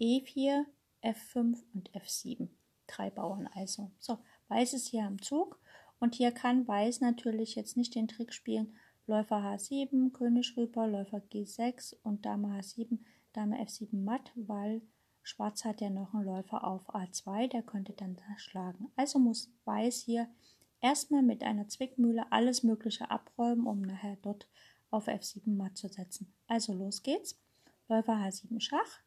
E4, 0.00 0.64
F5 1.02 1.58
und 1.74 1.90
F7. 1.92 2.48
Drei 2.86 3.10
Bauern 3.10 3.48
also. 3.54 3.90
So, 3.98 4.18
Weiß 4.48 4.74
ist 4.74 4.88
hier 4.88 5.04
am 5.04 5.20
Zug 5.20 5.58
und 5.98 6.14
hier 6.14 6.32
kann 6.32 6.68
Weiß 6.68 7.00
natürlich 7.00 7.54
jetzt 7.54 7.76
nicht 7.76 7.94
den 7.94 8.08
Trick 8.08 8.32
spielen, 8.32 8.76
Läufer 9.06 9.38
H7, 9.38 10.12
König 10.12 10.56
rüber, 10.56 10.86
Läufer 10.86 11.18
G6 11.18 11.96
und 12.02 12.24
Dame 12.24 12.48
H7, 12.48 12.98
Dame 13.32 13.60
F7 13.60 13.96
matt, 13.96 14.30
weil 14.36 14.82
Schwarz 15.22 15.64
hat 15.64 15.80
ja 15.80 15.90
noch 15.90 16.14
einen 16.14 16.24
Läufer 16.24 16.64
auf 16.64 16.94
A2, 16.94 17.48
der 17.48 17.62
könnte 17.62 17.92
dann 17.92 18.16
schlagen. 18.36 18.92
Also 18.96 19.18
muss 19.18 19.50
Weiß 19.64 20.02
hier 20.02 20.28
erstmal 20.80 21.22
mit 21.22 21.42
einer 21.42 21.68
Zwickmühle 21.68 22.30
alles 22.30 22.62
Mögliche 22.62 23.10
abräumen, 23.10 23.66
um 23.66 23.82
nachher 23.82 24.16
dort 24.22 24.48
auf 24.92 25.08
F7 25.08 25.56
matt 25.56 25.76
zu 25.76 25.88
setzen. 25.88 26.32
Also 26.46 26.72
los 26.72 27.02
geht's. 27.02 27.38
Läufer 27.88 28.14
H7 28.14 28.60
Schach, 28.60 29.00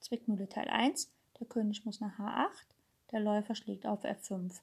Zwickmühle 0.00 0.48
Teil 0.48 0.68
1, 0.68 1.12
der 1.38 1.46
König 1.46 1.84
muss 1.84 2.00
nach 2.00 2.18
H8, 2.18 2.66
der 3.10 3.20
Läufer 3.20 3.54
schlägt 3.54 3.86
auf 3.86 4.04
F5. 4.04 4.60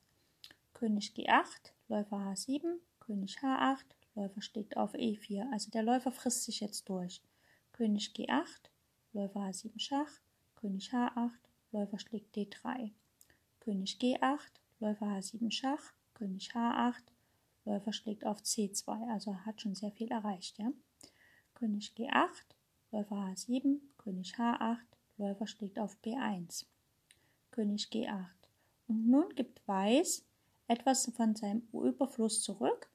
König 0.73 1.13
G8, 1.15 1.71
Läufer 1.87 2.17
H7, 2.17 2.79
König 2.99 3.37
H8, 3.39 3.85
Läufer 4.15 4.41
schlägt 4.41 4.77
auf 4.77 4.93
E4. 4.93 5.51
Also 5.51 5.69
der 5.71 5.83
Läufer 5.83 6.11
frisst 6.11 6.43
sich 6.43 6.59
jetzt 6.59 6.89
durch. 6.89 7.21
König 7.71 8.11
G8, 8.15 8.69
Läufer 9.13 9.41
H7 9.41 9.79
Schach, 9.79 10.11
König 10.55 10.91
H8, 10.91 11.31
Läufer 11.71 11.99
schlägt 11.99 12.35
D3. 12.35 12.91
König 13.59 13.97
G8, 14.01 14.39
Läufer 14.79 15.05
H7 15.05 15.51
Schach, 15.51 15.93
König 16.13 16.51
H8, 16.51 16.95
Läufer 17.65 17.93
schlägt 17.93 18.25
auf 18.25 18.41
C2. 18.41 19.11
Also 19.11 19.35
hat 19.45 19.61
schon 19.61 19.75
sehr 19.75 19.91
viel 19.91 20.11
erreicht. 20.11 20.57
Ja? 20.59 20.71
König 21.53 21.93
G8, 21.97 22.29
Läufer 22.91 23.15
H7, 23.15 23.79
König 23.97 24.33
H8, 24.35 24.77
Läufer 25.17 25.47
schlägt 25.47 25.79
auf 25.79 25.97
B1. 26.03 26.65
König 27.51 27.89
G8. 27.91 28.25
Und 28.87 29.07
nun 29.07 29.29
gibt 29.35 29.67
Weiß 29.67 30.25
etwas 30.67 31.11
von 31.15 31.35
seinem 31.35 31.67
Überfluss 31.73 32.41
zurück, 32.41 32.89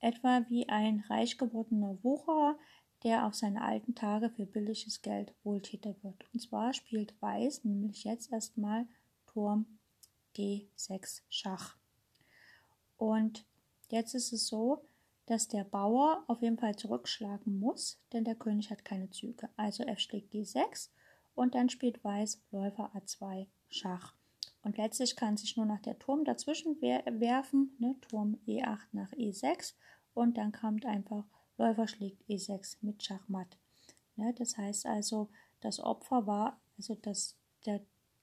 etwa 0.00 0.44
wie 0.48 0.68
ein 0.68 1.04
reich 1.08 1.38
gewordener 1.38 1.98
Wucherer, 2.02 2.58
der 3.02 3.26
auf 3.26 3.34
seine 3.34 3.62
alten 3.62 3.94
Tage 3.94 4.30
für 4.30 4.46
billiges 4.46 5.00
Geld 5.00 5.32
Wohltäter 5.42 5.94
wird. 6.02 6.24
Und 6.32 6.40
zwar 6.40 6.74
spielt 6.74 7.20
Weiß 7.22 7.64
nämlich 7.64 8.04
jetzt 8.04 8.30
erstmal 8.32 8.86
Turm 9.26 9.78
G6 10.36 11.22
Schach. 11.28 11.76
Und 12.96 13.46
jetzt 13.92 14.14
ist 14.14 14.32
es 14.32 14.46
so, 14.46 14.84
dass 15.26 15.48
der 15.48 15.64
Bauer 15.64 16.24
auf 16.26 16.42
jeden 16.42 16.58
Fall 16.58 16.76
zurückschlagen 16.76 17.58
muss, 17.58 18.00
denn 18.12 18.24
der 18.24 18.34
König 18.34 18.70
hat 18.70 18.84
keine 18.84 19.10
Züge. 19.10 19.48
Also 19.56 19.84
f 19.84 20.00
schlägt 20.00 20.32
G6 20.32 20.90
und 21.34 21.54
dann 21.54 21.68
spielt 21.68 22.02
Weiß 22.02 22.42
Läufer 22.50 22.92
A2 22.94 23.46
Schach. 23.68 24.14
Und 24.62 24.76
letztlich 24.76 25.16
kann 25.16 25.36
sich 25.36 25.56
nur 25.56 25.66
noch 25.66 25.80
der 25.80 25.98
Turm 25.98 26.24
dazwischen 26.24 26.80
werfen, 26.82 27.76
ne? 27.78 27.96
Turm 28.02 28.38
E8 28.46 28.88
nach 28.92 29.12
E6 29.12 29.74
und 30.14 30.36
dann 30.36 30.52
kommt 30.52 30.84
einfach 30.84 31.24
Läufer 31.56 31.88
schlägt 31.88 32.22
E6 32.28 32.78
mit 32.80 33.02
Schachmatt. 33.02 33.58
Ne? 34.16 34.34
Das 34.34 34.56
heißt 34.56 34.86
also, 34.86 35.30
das 35.60 35.78
Opfer 35.80 36.26
war, 36.26 36.60
also 36.76 36.94
das, 36.94 37.36
der, 37.66 37.80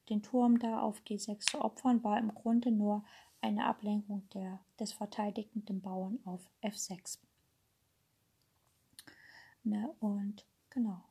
den 0.09 0.24
Turm 0.24 0.59
da 0.59 0.81
auf 0.81 1.01
G6 1.01 1.39
zu 1.51 1.62
opfern, 1.62 2.03
war 2.03 2.17
im 2.19 2.33
Grunde 2.33 2.71
nur 2.71 3.05
eine 3.48 3.66
Ablenkung 3.66 4.27
der, 4.34 4.60
des 4.80 4.92
verteidigenden 4.92 5.82
Bauern 5.82 6.20
auf 6.25 6.42
F6. 6.62 7.18
Ne? 9.63 9.94
Und 10.00 10.46
genau. 10.70 11.04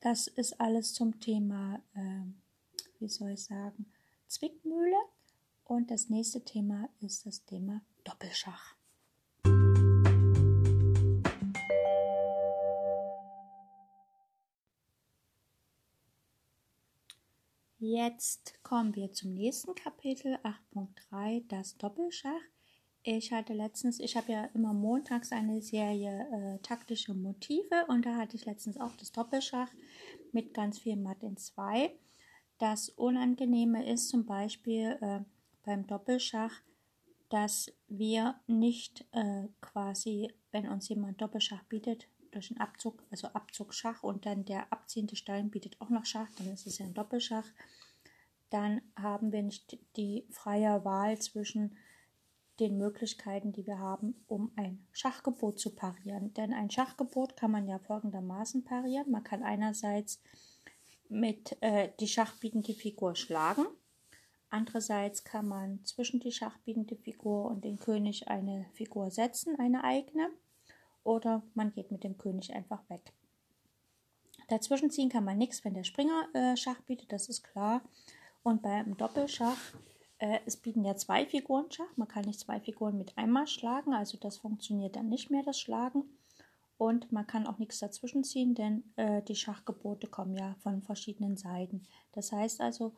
Das 0.00 0.28
ist 0.28 0.60
alles 0.60 0.94
zum 0.94 1.18
Thema, 1.18 1.82
äh, 1.94 2.24
wie 3.00 3.08
soll 3.08 3.30
ich 3.30 3.44
sagen, 3.44 3.86
Zwickmühle. 4.28 4.98
Und 5.64 5.90
das 5.90 6.08
nächste 6.08 6.44
Thema 6.44 6.88
ist 7.00 7.26
das 7.26 7.44
Thema 7.44 7.80
Doppelschach. 8.04 8.76
Jetzt 17.86 18.54
kommen 18.62 18.96
wir 18.96 19.12
zum 19.12 19.34
nächsten 19.34 19.74
Kapitel 19.74 20.36
8.3, 20.36 21.44
das 21.48 21.76
Doppelschach. 21.76 22.40
Ich 23.02 23.30
hatte 23.30 23.52
letztens, 23.52 24.00
ich 24.00 24.16
habe 24.16 24.32
ja 24.32 24.44
immer 24.54 24.72
montags 24.72 25.32
eine 25.32 25.60
Serie 25.60 26.26
äh, 26.32 26.62
taktische 26.62 27.12
Motive 27.12 27.84
und 27.88 28.06
da 28.06 28.16
hatte 28.16 28.36
ich 28.36 28.46
letztens 28.46 28.80
auch 28.80 28.96
das 28.96 29.12
Doppelschach 29.12 29.68
mit 30.32 30.54
ganz 30.54 30.78
viel 30.78 30.96
Matt 30.96 31.22
in 31.22 31.36
2. 31.36 31.94
Das 32.56 32.88
Unangenehme 32.88 33.86
ist 33.86 34.08
zum 34.08 34.24
Beispiel 34.24 34.96
äh, 35.02 35.20
beim 35.62 35.86
Doppelschach, 35.86 36.62
dass 37.28 37.70
wir 37.88 38.40
nicht 38.46 39.04
äh, 39.12 39.48
quasi, 39.60 40.32
wenn 40.52 40.68
uns 40.68 40.88
jemand 40.88 41.20
Doppelschach 41.20 41.64
bietet, 41.64 42.08
durch 42.34 42.50
einen 42.50 42.60
Abzug, 42.60 43.02
also 43.10 43.28
Abzug 43.28 43.72
Schach 43.74 44.02
und 44.02 44.26
dann 44.26 44.44
der 44.44 44.72
abziehende 44.72 45.16
Stein 45.16 45.50
bietet 45.50 45.80
auch 45.80 45.90
noch 45.90 46.04
Schach, 46.04 46.28
dann 46.38 46.52
ist 46.52 46.66
es 46.66 46.78
ja 46.78 46.86
ein 46.86 46.94
Doppelschach, 46.94 47.46
dann 48.50 48.82
haben 48.96 49.32
wir 49.32 49.42
nicht 49.42 49.78
die 49.96 50.26
freie 50.30 50.84
Wahl 50.84 51.18
zwischen 51.18 51.76
den 52.60 52.78
Möglichkeiten, 52.78 53.52
die 53.52 53.66
wir 53.66 53.78
haben, 53.78 54.14
um 54.28 54.52
ein 54.56 54.86
Schachgebot 54.92 55.58
zu 55.58 55.74
parieren. 55.74 56.32
Denn 56.34 56.52
ein 56.52 56.70
Schachgebot 56.70 57.36
kann 57.36 57.50
man 57.50 57.66
ja 57.66 57.78
folgendermaßen 57.80 58.64
parieren. 58.64 59.10
Man 59.10 59.24
kann 59.24 59.42
einerseits 59.42 60.20
mit 61.08 61.56
äh, 61.62 61.90
die 61.98 62.06
schachbietende 62.06 62.74
Figur 62.74 63.16
schlagen. 63.16 63.66
Andererseits 64.50 65.24
kann 65.24 65.48
man 65.48 65.84
zwischen 65.84 66.20
die 66.20 66.30
schachbietende 66.30 66.94
Figur 66.94 67.46
und 67.46 67.64
den 67.64 67.78
König 67.78 68.28
eine 68.28 68.66
Figur 68.74 69.10
setzen, 69.10 69.58
eine 69.58 69.82
eigene. 69.82 70.30
Oder 71.04 71.42
man 71.54 71.72
geht 71.72 71.90
mit 71.90 72.02
dem 72.02 72.18
König 72.18 72.52
einfach 72.52 72.82
weg. 72.88 73.12
Dazwischen 74.48 74.90
ziehen 74.90 75.08
kann 75.08 75.24
man 75.24 75.38
nichts, 75.38 75.64
wenn 75.64 75.74
der 75.74 75.84
Springer 75.84 76.28
äh, 76.34 76.56
Schach 76.56 76.80
bietet, 76.82 77.12
das 77.12 77.28
ist 77.28 77.44
klar. 77.44 77.82
Und 78.42 78.62
beim 78.62 78.96
Doppelschach 78.96 79.56
äh, 80.18 80.40
es 80.46 80.56
bieten 80.56 80.84
ja 80.84 80.96
zwei 80.96 81.26
Figuren 81.26 81.70
Schach. 81.70 81.96
Man 81.96 82.08
kann 82.08 82.24
nicht 82.24 82.40
zwei 82.40 82.60
Figuren 82.60 82.96
mit 82.96 83.16
einmal 83.18 83.46
schlagen, 83.46 83.92
also 83.94 84.16
das 84.18 84.38
funktioniert 84.38 84.96
dann 84.96 85.08
nicht 85.08 85.30
mehr, 85.30 85.42
das 85.42 85.58
Schlagen. 85.58 86.04
Und 86.76 87.12
man 87.12 87.26
kann 87.26 87.46
auch 87.46 87.58
nichts 87.58 87.78
dazwischen 87.78 88.24
ziehen, 88.24 88.54
denn 88.54 88.84
äh, 88.96 89.22
die 89.22 89.36
Schachgebote 89.36 90.06
kommen 90.08 90.34
ja 90.34 90.56
von 90.60 90.82
verschiedenen 90.82 91.36
Seiten. 91.36 91.86
Das 92.12 92.32
heißt 92.32 92.60
also, 92.60 92.92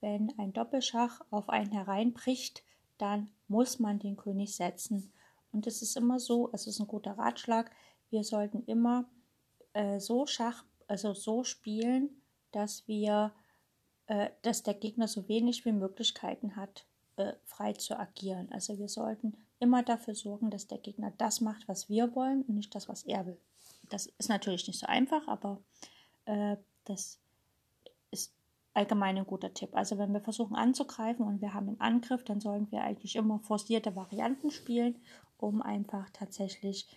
wenn 0.00 0.36
ein 0.38 0.52
Doppelschach 0.52 1.20
auf 1.30 1.48
einen 1.48 1.72
hereinbricht, 1.72 2.62
dann 2.98 3.30
muss 3.48 3.78
man 3.78 3.98
den 3.98 4.16
König 4.16 4.54
setzen. 4.54 5.12
Und 5.52 5.66
es 5.66 5.82
ist 5.82 5.96
immer 5.96 6.18
so, 6.18 6.50
es 6.52 6.66
ist 6.66 6.80
ein 6.80 6.86
guter 6.86 7.12
Ratschlag, 7.12 7.70
wir 8.10 8.24
sollten 8.24 8.64
immer 8.64 9.04
äh, 9.72 10.00
so 10.00 10.26
Schach, 10.26 10.64
also 10.88 11.14
so 11.14 11.44
spielen, 11.44 12.10
dass 12.50 12.86
wir 12.86 13.32
äh, 14.06 14.30
dass 14.42 14.62
der 14.62 14.74
Gegner 14.74 15.08
so 15.08 15.28
wenig 15.28 15.64
wie 15.64 15.72
Möglichkeiten 15.72 16.56
hat, 16.56 16.84
äh, 17.16 17.32
frei 17.44 17.72
zu 17.72 17.98
agieren. 17.98 18.50
Also 18.50 18.78
wir 18.78 18.88
sollten 18.88 19.38
immer 19.58 19.82
dafür 19.82 20.14
sorgen, 20.14 20.50
dass 20.50 20.66
der 20.66 20.78
Gegner 20.78 21.12
das 21.18 21.40
macht, 21.40 21.68
was 21.68 21.88
wir 21.88 22.14
wollen 22.14 22.42
und 22.42 22.56
nicht 22.56 22.74
das, 22.74 22.88
was 22.88 23.04
er 23.04 23.26
will. 23.26 23.38
Das 23.88 24.06
ist 24.18 24.28
natürlich 24.28 24.66
nicht 24.66 24.80
so 24.80 24.86
einfach, 24.86 25.26
aber 25.28 25.62
äh, 26.24 26.56
das 26.84 27.00
ist 27.00 27.21
allgemein 28.74 29.18
ein 29.18 29.26
guter 29.26 29.52
Tipp. 29.52 29.70
Also 29.74 29.98
wenn 29.98 30.12
wir 30.12 30.20
versuchen 30.20 30.56
anzugreifen 30.56 31.26
und 31.26 31.40
wir 31.40 31.54
haben 31.54 31.68
einen 31.68 31.80
Angriff, 31.80 32.24
dann 32.24 32.40
sollen 32.40 32.70
wir 32.70 32.82
eigentlich 32.82 33.16
immer 33.16 33.40
forcierte 33.40 33.94
Varianten 33.96 34.50
spielen, 34.50 35.00
um 35.36 35.62
einfach 35.62 36.08
tatsächlich 36.10 36.88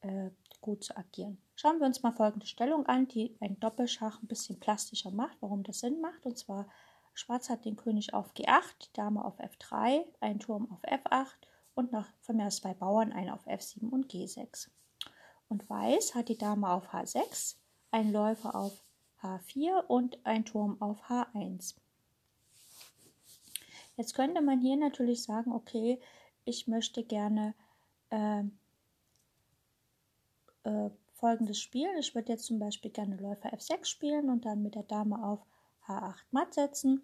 äh, 0.00 0.30
gut 0.60 0.84
zu 0.84 0.96
agieren. 0.96 1.38
Schauen 1.54 1.78
wir 1.78 1.86
uns 1.86 2.02
mal 2.02 2.12
folgende 2.12 2.46
Stellung 2.46 2.86
an, 2.86 3.08
die 3.08 3.36
ein 3.40 3.58
Doppelschach 3.60 4.22
ein 4.22 4.28
bisschen 4.28 4.60
plastischer 4.60 5.10
macht, 5.10 5.36
warum 5.40 5.62
das 5.62 5.80
Sinn 5.80 6.00
macht. 6.00 6.24
Und 6.26 6.38
zwar, 6.38 6.68
Schwarz 7.14 7.50
hat 7.50 7.64
den 7.64 7.76
König 7.76 8.14
auf 8.14 8.32
G8, 8.34 8.90
Dame 8.94 9.24
auf 9.24 9.38
F3, 9.38 10.04
ein 10.20 10.38
Turm 10.38 10.70
auf 10.70 10.82
F8 10.84 11.34
und 11.74 11.92
noch 11.92 12.06
von 12.20 12.36
mir 12.36 12.46
aus 12.46 12.56
zwei 12.56 12.74
Bauern, 12.74 13.12
einen 13.12 13.30
auf 13.30 13.46
F7 13.46 13.88
und 13.90 14.10
G6. 14.10 14.68
Und 15.48 15.68
Weiß 15.68 16.14
hat 16.14 16.28
die 16.28 16.38
Dame 16.38 16.68
auf 16.70 16.92
H6, 16.92 17.56
ein 17.90 18.12
Läufer 18.12 18.54
auf 18.54 18.84
H4 19.22 19.84
und 19.86 20.24
ein 20.24 20.44
Turm 20.44 20.80
auf 20.80 21.02
H1. 21.08 21.74
Jetzt 23.96 24.14
könnte 24.14 24.40
man 24.40 24.60
hier 24.60 24.76
natürlich 24.76 25.22
sagen, 25.22 25.52
okay, 25.52 26.00
ich 26.44 26.66
möchte 26.66 27.04
gerne 27.04 27.54
äh, 28.10 28.44
äh, 30.64 30.90
folgendes 31.12 31.60
spielen. 31.60 31.98
Ich 31.98 32.14
würde 32.14 32.32
jetzt 32.32 32.46
zum 32.46 32.58
Beispiel 32.58 32.90
gerne 32.90 33.16
Läufer 33.16 33.52
F6 33.52 33.84
spielen 33.84 34.30
und 34.30 34.46
dann 34.46 34.62
mit 34.62 34.74
der 34.74 34.84
Dame 34.84 35.22
auf 35.22 35.44
H8 35.86 36.14
matt 36.30 36.54
setzen 36.54 37.02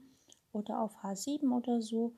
oder 0.52 0.81
auf 0.81 0.96
H7 1.02 1.55
oder 1.55 1.83
so. 1.83 2.14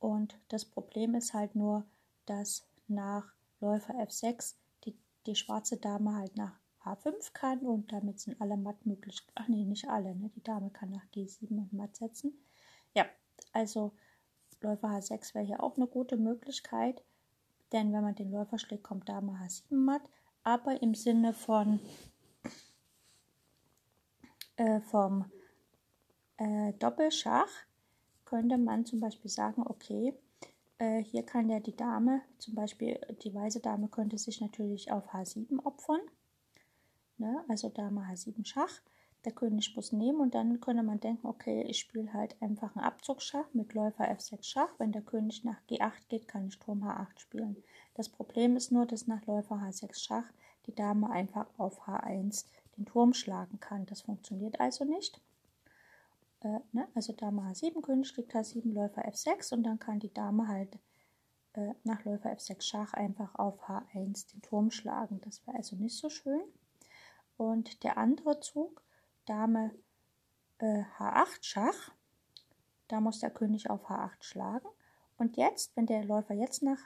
Und 0.00 0.36
das 0.48 0.64
Problem 0.64 1.14
ist 1.14 1.34
halt 1.34 1.54
nur, 1.54 1.84
dass 2.26 2.66
nach 2.88 3.32
Läufer 3.60 3.94
F6 3.94 4.54
die, 4.84 4.96
die 5.26 5.34
schwarze 5.34 5.76
Dame 5.76 6.14
halt 6.16 6.36
nach 6.36 6.58
H5 6.94 7.32
kann 7.32 7.60
und 7.60 7.92
damit 7.92 8.20
sind 8.20 8.40
alle 8.40 8.56
matt 8.56 8.86
möglich. 8.86 9.26
Ach 9.34 9.48
nee, 9.48 9.64
nicht 9.64 9.88
alle, 9.88 10.14
ne? 10.14 10.30
Die 10.34 10.42
Dame 10.42 10.70
kann 10.70 10.90
nach 10.90 11.04
G7 11.14 11.50
und 11.50 11.72
matt 11.72 11.96
setzen. 11.96 12.32
Ja, 12.94 13.06
also 13.52 13.92
Läufer 14.60 14.88
H6 14.88 15.34
wäre 15.34 15.44
hier 15.44 15.62
auch 15.62 15.76
eine 15.76 15.86
gute 15.86 16.16
Möglichkeit, 16.16 17.02
denn 17.72 17.92
wenn 17.92 18.02
man 18.02 18.14
den 18.14 18.32
Läufer 18.32 18.58
schlägt, 18.58 18.84
kommt 18.84 19.08
Dame 19.08 19.32
H7 19.32 19.74
matt 19.74 20.02
aber 20.48 20.80
im 20.80 20.94
Sinne 20.94 21.34
von 21.34 21.78
äh, 24.56 24.80
vom 24.80 25.30
äh, 26.38 26.72
Doppelschach 26.74 27.50
könnte 28.24 28.56
man 28.56 28.86
zum 28.86 29.00
Beispiel 29.00 29.30
sagen, 29.30 29.62
okay, 29.66 30.14
äh, 30.78 31.02
hier 31.02 31.22
kann 31.24 31.50
ja 31.50 31.60
die 31.60 31.76
Dame, 31.76 32.22
zum 32.38 32.54
Beispiel 32.54 32.98
die 33.22 33.34
weiße 33.34 33.60
Dame 33.60 33.88
könnte 33.88 34.16
sich 34.16 34.40
natürlich 34.40 34.90
auf 34.90 35.12
H7 35.12 35.62
opfern, 35.64 36.00
ne? 37.18 37.44
also 37.48 37.68
Dame 37.68 38.02
H7 38.02 38.44
Schach. 38.44 38.80
Der 39.24 39.32
König 39.32 39.74
muss 39.74 39.90
nehmen 39.90 40.20
und 40.20 40.34
dann 40.34 40.60
könnte 40.60 40.84
man 40.84 41.00
denken, 41.00 41.26
okay, 41.26 41.62
ich 41.62 41.80
spiele 41.80 42.12
halt 42.12 42.40
einfach 42.40 42.76
einen 42.76 42.84
Abzugsschach 42.84 43.52
mit 43.52 43.74
Läufer 43.74 44.08
F6 44.08 44.44
Schach. 44.44 44.70
Wenn 44.78 44.92
der 44.92 45.02
König 45.02 45.42
nach 45.42 45.60
G8 45.68 46.08
geht, 46.08 46.28
kann 46.28 46.46
ich 46.46 46.58
Turm 46.58 46.84
H8 46.84 47.18
spielen. 47.18 47.56
Das 47.94 48.08
Problem 48.08 48.56
ist 48.56 48.70
nur, 48.70 48.86
dass 48.86 49.08
nach 49.08 49.26
Läufer 49.26 49.56
H6 49.56 49.98
Schach 49.98 50.32
die 50.66 50.74
Dame 50.74 51.10
einfach 51.10 51.46
auf 51.58 51.88
H1 51.88 52.46
den 52.76 52.86
Turm 52.86 53.12
schlagen 53.12 53.58
kann. 53.58 53.86
Das 53.86 54.02
funktioniert 54.02 54.60
also 54.60 54.84
nicht. 54.84 55.20
Äh, 56.40 56.60
ne? 56.72 56.86
Also 56.94 57.12
Dame 57.12 57.42
H7, 57.42 57.82
König 57.82 58.08
schlägt 58.08 58.34
H7, 58.34 58.72
Läufer 58.72 59.04
F6 59.08 59.52
und 59.52 59.64
dann 59.64 59.80
kann 59.80 59.98
die 59.98 60.14
Dame 60.14 60.46
halt 60.46 60.78
äh, 61.54 61.74
nach 61.82 62.04
Läufer 62.04 62.30
F6 62.30 62.62
Schach 62.62 62.94
einfach 62.94 63.34
auf 63.34 63.60
H1 63.68 64.32
den 64.32 64.42
Turm 64.42 64.70
schlagen. 64.70 65.20
Das 65.22 65.44
wäre 65.46 65.56
also 65.56 65.74
nicht 65.74 65.96
so 65.98 66.08
schön. 66.08 66.42
Und 67.38 67.84
der 67.84 67.96
andere 67.96 68.40
Zug, 68.40 68.82
Dame 69.24 69.70
äh, 70.58 70.82
H8 70.98 71.38
Schach, 71.40 71.92
da 72.88 73.00
muss 73.00 73.20
der 73.20 73.30
König 73.30 73.70
auf 73.70 73.88
H8 73.88 74.22
schlagen. 74.22 74.68
Und 75.16 75.36
jetzt, 75.36 75.74
wenn 75.76 75.86
der 75.86 76.04
Läufer 76.04 76.34
jetzt 76.34 76.62
nach 76.62 76.80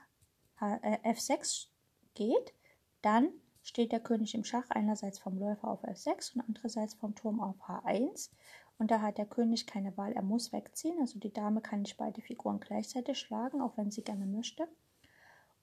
H, 0.61 0.77
äh, 0.83 0.99
F6 1.11 1.69
geht, 2.15 2.55
dann 3.01 3.31
steht 3.63 3.93
der 3.93 4.01
König 4.01 4.35
im 4.35 4.45
Schach 4.45 4.69
einerseits 4.69 5.19
vom 5.19 5.39
Läufer 5.39 5.69
auf 5.69 5.85
F6 5.85 6.35
und 6.35 6.43
andererseits 6.43 6.95
vom 6.95 7.15
Turm 7.15 7.41
auf 7.41 7.57
H1. 7.63 8.31
Und 8.79 8.91
da 8.91 9.01
hat 9.01 9.17
der 9.17 9.27
König 9.27 9.67
keine 9.67 9.97
Wahl, 9.97 10.13
er 10.13 10.23
muss 10.23 10.53
wegziehen. 10.53 10.99
Also 11.01 11.19
die 11.19 11.33
Dame 11.33 11.63
kann 11.63 11.83
nicht 11.83 11.97
beide 11.97 12.21
Figuren 12.21 12.61
gleichzeitig 12.61 13.19
schlagen, 13.19 13.63
auch 13.63 13.77
wenn 13.77 13.91
sie 13.91 14.03
gerne 14.03 14.27
möchte. 14.27 14.69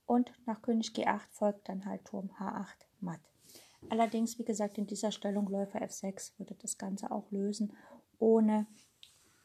Und 0.06 0.32
nach 0.46 0.62
König 0.62 0.88
G8 0.88 1.28
folgt 1.30 1.68
dann 1.68 1.84
halt 1.84 2.06
Turm 2.06 2.30
H8 2.38 2.86
matt. 3.00 3.29
Allerdings, 3.88 4.38
wie 4.38 4.44
gesagt, 4.44 4.78
in 4.78 4.86
dieser 4.86 5.10
Stellung 5.10 5.48
Läufer 5.48 5.82
F6 5.82 6.38
würde 6.38 6.54
das 6.54 6.76
Ganze 6.76 7.10
auch 7.10 7.30
lösen, 7.30 7.76
ohne, 8.18 8.66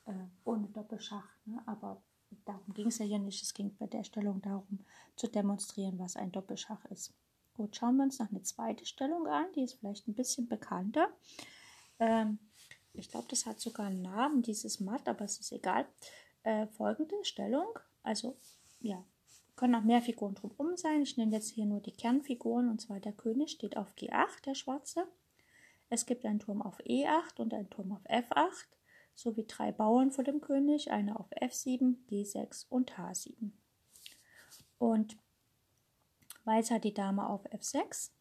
äh, 0.05 0.13
ohne 0.43 0.67
Doppelschach. 0.67 1.29
Ne? 1.45 1.61
Aber 1.65 2.01
darum 2.43 2.73
ging 2.73 2.87
es 2.87 2.97
ja 2.97 3.05
hier 3.05 3.19
nicht. 3.19 3.41
Es 3.41 3.53
ging 3.53 3.75
bei 3.77 3.87
der 3.87 4.03
Stellung 4.03 4.41
darum, 4.41 4.85
zu 5.15 5.27
demonstrieren, 5.27 5.97
was 5.99 6.17
ein 6.17 6.31
Doppelschach 6.31 6.83
ist. 6.85 7.13
Gut, 7.55 7.75
schauen 7.75 7.95
wir 7.95 8.03
uns 8.03 8.19
noch 8.19 8.29
eine 8.29 8.43
zweite 8.43 8.85
Stellung 8.85 9.27
an, 9.27 9.45
die 9.55 9.63
ist 9.63 9.75
vielleicht 9.75 10.07
ein 10.07 10.13
bisschen 10.13 10.47
bekannter. 10.47 11.07
Ähm, 11.99 12.39
ich 12.93 13.09
glaube, 13.09 13.27
das 13.29 13.45
hat 13.45 13.61
sogar 13.61 13.87
einen 13.87 14.01
Namen, 14.01 14.41
dieses 14.41 14.81
Matt, 14.81 15.07
aber 15.07 15.23
es 15.23 15.39
ist 15.39 15.53
egal. 15.53 15.87
Äh, 16.43 16.67
folgende 16.67 17.15
Stellung, 17.23 17.79
also 18.03 18.37
ja, 18.81 19.03
können 19.55 19.75
auch 19.75 19.83
mehr 19.83 20.01
Figuren 20.01 20.35
drumherum 20.35 20.77
sein. 20.77 21.01
Ich 21.01 21.17
nehme 21.17 21.33
jetzt 21.33 21.49
hier 21.49 21.65
nur 21.65 21.79
die 21.79 21.91
Kernfiguren 21.91 22.69
und 22.69 22.81
zwar 22.81 22.99
der 22.99 23.13
König 23.13 23.51
steht 23.51 23.77
auf 23.77 23.93
G8, 23.95 24.43
der 24.45 24.55
schwarze. 24.55 25.07
Es 25.89 26.05
gibt 26.05 26.25
einen 26.25 26.39
Turm 26.39 26.61
auf 26.61 26.79
E8 26.79 27.39
und 27.39 27.53
einen 27.53 27.69
Turm 27.69 27.91
auf 27.91 28.03
F8 28.05 28.67
sowie 29.13 29.45
drei 29.47 29.71
Bauern 29.71 30.11
vor 30.11 30.23
dem 30.23 30.41
König, 30.41 30.91
eine 30.91 31.19
auf 31.19 31.31
F7, 31.31 31.95
G6 32.09 32.65
und 32.69 32.93
H7. 32.93 33.51
Und 34.77 35.17
Weiß 36.45 36.69
hat 36.69 36.83
die 36.83 36.93
Dame 36.93 37.27
auf 37.27 37.43
F6, 37.45 38.11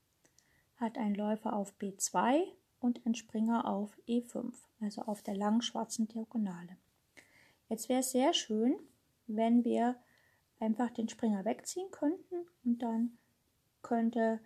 hat 0.77 0.97
einen 0.97 1.14
Läufer 1.14 1.53
auf 1.53 1.75
B2 1.79 2.42
und 2.81 3.05
einen 3.05 3.14
Springer 3.14 3.68
auf 3.68 3.99
E5, 4.09 4.55
also 4.81 5.03
auf 5.03 5.23
der 5.23 5.37
langen 5.37 5.61
schwarzen 5.61 6.09
Diagonale. 6.09 6.79
Jetzt 7.68 7.90
wäre 7.90 8.01
es 8.01 8.12
sehr 8.12 8.33
schön, 8.33 8.77
wenn 9.27 9.62
wir 9.62 9.97
einfach 10.64 10.90
den 10.90 11.09
Springer 11.09 11.44
wegziehen 11.44 11.90
könnten 11.90 12.46
und 12.64 12.79
dann 12.79 13.18
könnte 13.83 14.40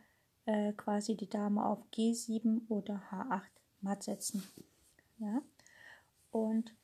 äh, 0.47 0.73
quasi 0.73 1.17
die 1.17 1.29
Dame 1.29 1.65
auf 1.65 1.79
G7 1.93 2.69
oder 2.69 3.03
H8 3.11 3.43
matt 3.81 4.03
setzen. 4.03 4.43
Ja? 5.19 5.43
Und 6.31 6.75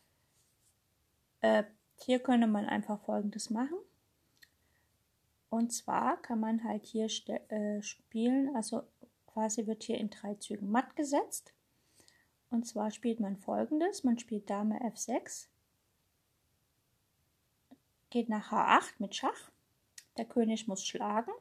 äh, 1.40 1.64
hier 1.97 2.20
könnte 2.20 2.47
man 2.47 2.66
einfach 2.66 3.01
folgendes 3.01 3.51
machen. 3.51 3.77
Und 5.51 5.73
zwar 5.73 6.20
kann 6.20 6.40
man 6.40 6.64
halt 6.64 6.85
hier 6.85 7.09
äh, 7.49 7.81
spielen, 7.83 8.55
also 8.57 8.83
quasi 9.27 9.66
wird 9.66 9.85
hier 9.85 9.99
in 9.99 10.11
drei 10.11 10.35
Zügen 10.35 10.70
matt 10.70 10.97
gesetzt. 10.97 11.53
Und 12.51 12.66
zwar 12.66 12.90
spielt 12.90 13.20
man 13.20 13.37
folgendes: 13.37 14.05
Man 14.05 14.18
spielt 14.18 14.51
Dame 14.51 14.81
F6, 14.81 15.49
geht 18.14 18.29
nach 18.29 18.53
H8 18.53 18.92
mit 18.98 19.16
Schach. 19.16 19.50
Der 20.16 20.24
König 20.24 20.68
muss 20.68 20.87
schlagen. 20.87 21.33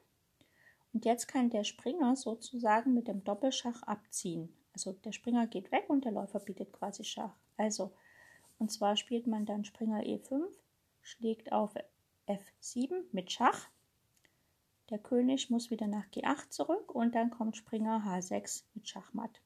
Und 0.91 1.05
jetzt 1.05 1.27
kann 1.27 1.51
der 1.51 1.65
Springer 1.65 2.15
sozusagen 2.15 2.95
mit 2.95 3.07
dem 3.07 3.23
Doppelschach 3.23 3.83
abziehen. 3.83 4.51
Also 4.73 4.91
der 4.91 5.11
Springer 5.11 5.45
geht 5.45 5.71
weg 5.71 5.85
und 5.87 6.03
der 6.03 6.11
Läufer 6.11 6.39
bietet 6.39 6.73
quasi 6.73 7.03
Schach. 7.03 7.35
Also, 7.57 7.93
und 8.57 8.71
zwar 8.71 8.95
spielt 8.95 9.27
man 9.27 9.45
dann 9.45 9.65
Springer 9.65 10.01
E5, 10.01 10.47
schlägt 11.03 11.51
auf 11.51 11.75
F7 12.27 13.03
mit 13.11 13.31
Schach. 13.31 13.69
Der 14.89 14.97
König 14.97 15.51
muss 15.51 15.69
wieder 15.69 15.85
nach 15.85 16.07
G8 16.07 16.49
zurück 16.49 16.95
und 16.95 17.13
dann 17.13 17.29
kommt 17.29 17.55
Springer 17.55 18.03
H6 18.03 18.63
mit 18.73 18.89
Schachmatt. 18.89 19.42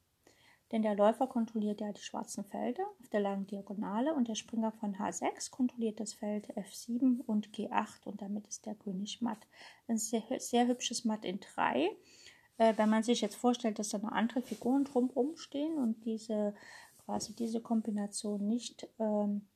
Denn 0.70 0.82
der 0.82 0.94
Läufer 0.94 1.26
kontrolliert 1.26 1.80
ja 1.80 1.92
die 1.92 2.02
schwarzen 2.02 2.44
Felder 2.44 2.84
auf 3.00 3.08
der 3.08 3.20
langen 3.20 3.46
Diagonale 3.46 4.14
und 4.14 4.28
der 4.28 4.34
Springer 4.34 4.72
von 4.72 4.96
H6 4.96 5.50
kontrolliert 5.50 5.98
das 5.98 6.12
Feld 6.12 6.50
F7 6.56 7.20
und 7.26 7.48
G8 7.48 8.04
und 8.04 8.20
damit 8.20 8.46
ist 8.46 8.66
der 8.66 8.74
König 8.74 9.22
matt. 9.22 9.46
Ein 9.86 9.96
sehr, 9.96 10.22
sehr 10.38 10.66
hübsches 10.66 11.04
Matt 11.06 11.24
in 11.24 11.40
3. 11.40 11.90
Äh, 12.58 12.74
wenn 12.76 12.90
man 12.90 13.02
sich 13.02 13.22
jetzt 13.22 13.36
vorstellt, 13.36 13.78
dass 13.78 13.90
da 13.90 13.98
noch 13.98 14.12
andere 14.12 14.42
Figuren 14.42 14.84
drumherum 14.84 15.36
stehen 15.36 15.78
und 15.78 16.04
diese 16.04 16.54
quasi 17.04 17.34
diese 17.34 17.62
Kombination 17.62 18.46
nicht 18.46 18.86
ähm, 18.98 19.46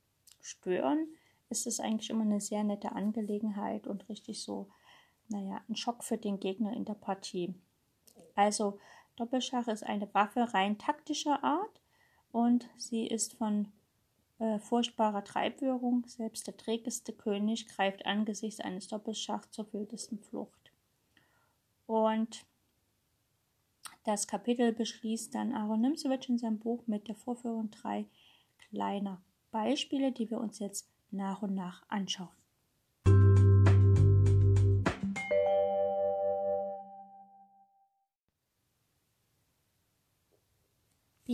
stören, 0.41 1.07
ist 1.51 1.67
es 1.67 1.81
eigentlich 1.81 2.09
immer 2.09 2.23
eine 2.23 2.41
sehr 2.41 2.65
nette 2.65 2.93
Angelegenheit 2.93 3.87
und 3.87 4.09
richtig 4.09 4.43
so, 4.43 4.71
naja, 5.29 5.61
ein 5.69 5.77
Schock 5.77 6.03
für 6.03 6.17
den 6.17 6.41
Gegner 6.41 6.73
in 6.73 6.87
der 6.87 6.95
Partie. 6.95 7.55
Also 8.35 8.79
Doppelschach 9.17 9.69
ist 9.69 9.85
eine 9.85 10.13
Waffe 10.15 10.53
rein 10.55 10.79
taktischer 10.79 11.43
Art 11.45 11.81
und 12.31 12.69
sie 12.77 13.07
ist 13.07 13.35
von 13.35 13.69
äh, 14.39 14.59
furchtbarer 14.59 15.23
Treibwirkung. 15.23 16.05
Selbst 16.07 16.47
der 16.47 16.57
trägeste 16.57 17.13
König 17.13 17.69
greift 17.69 18.07
angesichts 18.07 18.61
eines 18.61 18.89
Doppelschachs 18.89 19.51
zur 19.51 19.73
wildesten 19.73 20.19
Flucht. 20.19 20.73
Und 21.87 22.45
das 24.05 24.27
Kapitel 24.27 24.73
beschließt 24.73 25.35
dann 25.35 25.53
Aaron 25.53 25.81
Nimzowitsch 25.81 26.29
in 26.29 26.39
seinem 26.39 26.59
Buch 26.59 26.87
mit 26.87 27.07
der 27.07 27.15
Vorführung 27.15 27.71
drei 27.71 28.07
kleiner 28.71 29.23
Beispiele, 29.51 30.11
die 30.11 30.31
wir 30.31 30.41
uns 30.41 30.59
jetzt 30.59 30.89
nach 31.11 31.43
und 31.43 31.55
nach 31.55 31.85
anschauen. 31.89 32.42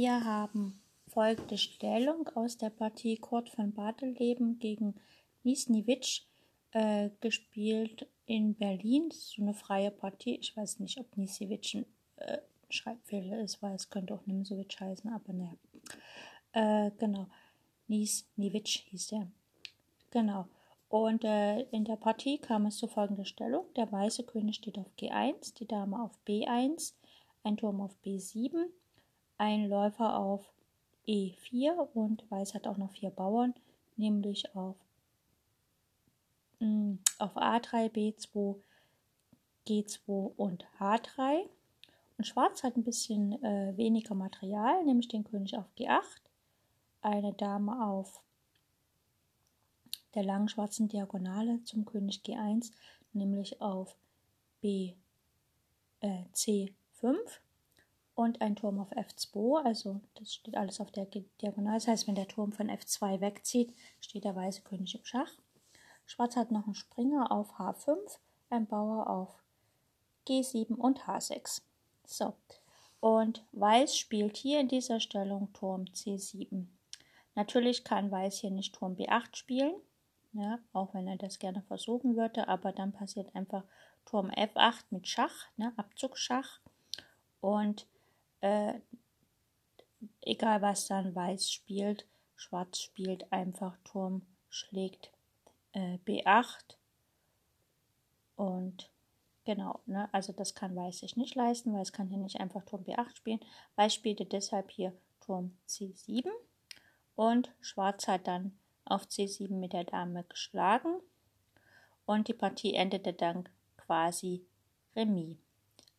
Wir 0.00 0.24
haben 0.24 0.80
folgende 1.08 1.58
Stellung 1.58 2.28
aus 2.36 2.56
der 2.56 2.70
Partie 2.70 3.16
Kurt 3.16 3.50
von 3.50 3.72
Bartelleben 3.72 4.60
gegen 4.60 4.94
Nisniewicz 5.42 6.22
äh, 6.70 7.10
gespielt 7.18 8.06
in 8.24 8.54
Berlin. 8.54 9.08
Das 9.08 9.18
ist 9.18 9.30
so 9.30 9.42
eine 9.42 9.54
freie 9.54 9.90
Partie. 9.90 10.36
Ich 10.36 10.56
weiß 10.56 10.78
nicht, 10.78 11.00
ob 11.00 11.16
Nisniewicz 11.16 11.74
ein 11.74 11.84
äh, 12.14 12.38
Schreibfehler 12.70 13.40
ist, 13.40 13.60
weil 13.60 13.74
es 13.74 13.90
könnte 13.90 14.14
auch 14.14 14.24
Nimsowitsch 14.24 14.78
heißen, 14.78 15.12
aber 15.12 15.32
ne. 15.32 15.58
Äh, 16.52 16.92
genau. 16.96 17.26
Nisniewicz 17.88 18.68
hieß 18.68 19.08
der. 19.08 19.26
Genau. 20.12 20.46
Und 20.88 21.24
äh, 21.24 21.62
in 21.72 21.84
der 21.84 21.96
Partie 21.96 22.38
kam 22.38 22.66
es 22.66 22.76
zu 22.76 22.86
folgender 22.86 23.24
Stellung. 23.24 23.64
Der 23.74 23.90
weiße 23.90 24.22
König 24.22 24.54
steht 24.54 24.78
auf 24.78 24.92
G1, 24.96 25.54
die 25.54 25.66
Dame 25.66 26.00
auf 26.00 26.16
B1, 26.24 26.94
ein 27.42 27.56
Turm 27.56 27.80
auf 27.80 27.96
B7 28.04 28.68
ein 29.38 29.68
Läufer 29.68 30.18
auf 30.18 30.44
E4 31.06 31.70
und 31.94 32.30
Weiß 32.30 32.54
hat 32.54 32.66
auch 32.66 32.76
noch 32.76 32.90
vier 32.90 33.10
Bauern, 33.10 33.54
nämlich 33.96 34.54
auf, 34.54 34.76
mh, 36.58 36.68
mm, 36.68 36.98
auf 37.18 37.36
A3, 37.36 37.90
B2, 37.90 38.56
G2 39.66 40.34
und 40.36 40.66
H3. 40.78 41.48
Und 42.18 42.26
Schwarz 42.26 42.64
hat 42.64 42.76
ein 42.76 42.84
bisschen 42.84 43.42
äh, 43.44 43.76
weniger 43.76 44.14
Material, 44.14 44.84
nämlich 44.84 45.08
den 45.08 45.24
König 45.24 45.56
auf 45.56 45.66
G8, 45.78 46.02
eine 47.00 47.32
Dame 47.32 47.86
auf 47.86 48.20
der 50.14 50.24
langen 50.24 50.48
schwarzen 50.48 50.88
Diagonale 50.88 51.62
zum 51.64 51.84
König 51.84 52.22
G1, 52.24 52.72
nämlich 53.12 53.60
auf 53.60 53.96
B, 54.60 54.94
äh, 56.00 56.24
C5 56.34 57.16
und 58.18 58.40
ein 58.40 58.56
Turm 58.56 58.80
auf 58.80 58.90
F2, 58.90 59.64
also 59.64 60.00
das 60.16 60.34
steht 60.34 60.56
alles 60.56 60.80
auf 60.80 60.90
der 60.90 61.06
Diagonale. 61.06 61.76
Das 61.76 61.86
heißt, 61.86 62.08
wenn 62.08 62.16
der 62.16 62.26
Turm 62.26 62.50
von 62.50 62.68
F2 62.68 63.20
wegzieht, 63.20 63.72
steht 64.00 64.24
der 64.24 64.34
weiße 64.34 64.62
König 64.62 64.96
im 64.96 65.04
Schach. 65.04 65.30
Schwarz 66.04 66.34
hat 66.34 66.50
noch 66.50 66.64
einen 66.64 66.74
Springer 66.74 67.30
auf 67.30 67.60
H5, 67.60 67.96
ein 68.50 68.66
Bauer 68.66 69.08
auf 69.08 69.40
G7 70.26 70.74
und 70.74 71.02
H6. 71.02 71.62
So, 72.06 72.34
und 72.98 73.44
Weiß 73.52 73.96
spielt 73.96 74.36
hier 74.36 74.58
in 74.58 74.66
dieser 74.66 74.98
Stellung 74.98 75.52
Turm 75.52 75.84
C7. 75.84 76.66
Natürlich 77.36 77.84
kann 77.84 78.10
Weiß 78.10 78.40
hier 78.40 78.50
nicht 78.50 78.74
Turm 78.74 78.96
B8 78.96 79.36
spielen, 79.36 79.76
ja, 80.32 80.58
auch 80.72 80.92
wenn 80.92 81.06
er 81.06 81.18
das 81.18 81.38
gerne 81.38 81.62
versuchen 81.62 82.16
würde, 82.16 82.48
aber 82.48 82.72
dann 82.72 82.90
passiert 82.90 83.32
einfach 83.36 83.62
Turm 84.06 84.28
F8 84.30 84.86
mit 84.90 85.06
Schach, 85.06 85.46
ne, 85.56 85.72
Abzugsschach. 85.76 86.58
Und 87.40 87.86
äh, 88.40 88.74
egal 90.22 90.62
was 90.62 90.86
dann 90.86 91.14
Weiß 91.14 91.50
spielt, 91.50 92.06
Schwarz 92.36 92.80
spielt 92.80 93.30
einfach 93.32 93.76
Turm 93.84 94.22
schlägt 94.48 95.10
äh, 95.72 95.98
B8 96.06 96.76
und 98.36 98.90
genau, 99.44 99.80
ne, 99.86 100.08
also 100.12 100.32
das 100.32 100.54
kann 100.54 100.76
Weiß 100.76 100.98
sich 101.00 101.16
nicht 101.16 101.34
leisten, 101.34 101.72
weil 101.74 101.82
es 101.82 101.92
kann 101.92 102.08
hier 102.08 102.18
nicht 102.18 102.40
einfach 102.40 102.64
Turm 102.64 102.84
B8 102.84 103.16
spielen. 103.16 103.40
Weiß 103.74 103.92
spielte 103.94 104.24
deshalb 104.24 104.70
hier 104.70 104.92
Turm 105.20 105.56
C7 105.68 106.30
und 107.16 107.50
Schwarz 107.60 108.06
hat 108.06 108.28
dann 108.28 108.56
auf 108.84 109.02
C7 109.06 109.52
mit 109.54 109.72
der 109.72 109.84
Dame 109.84 110.24
geschlagen 110.24 111.00
und 112.06 112.28
die 112.28 112.34
Partie 112.34 112.74
endete 112.74 113.12
dann 113.12 113.48
quasi 113.76 114.46
Remis. 114.94 115.36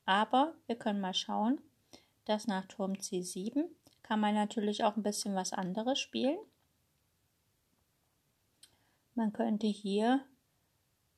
Aber 0.05 0.55
wir 0.65 0.75
können 0.77 1.01
mal 1.01 1.13
schauen, 1.13 1.59
dass 2.29 2.45
nach 2.45 2.65
Turm 2.67 2.93
C7 2.93 3.63
kann 4.03 4.19
man 4.19 4.35
natürlich 4.35 4.83
auch 4.83 4.95
ein 4.95 5.03
bisschen 5.03 5.35
was 5.35 5.51
anderes 5.51 5.99
spielen. 5.99 6.37
Man 9.15 9.33
könnte 9.33 9.67
hier 9.67 10.23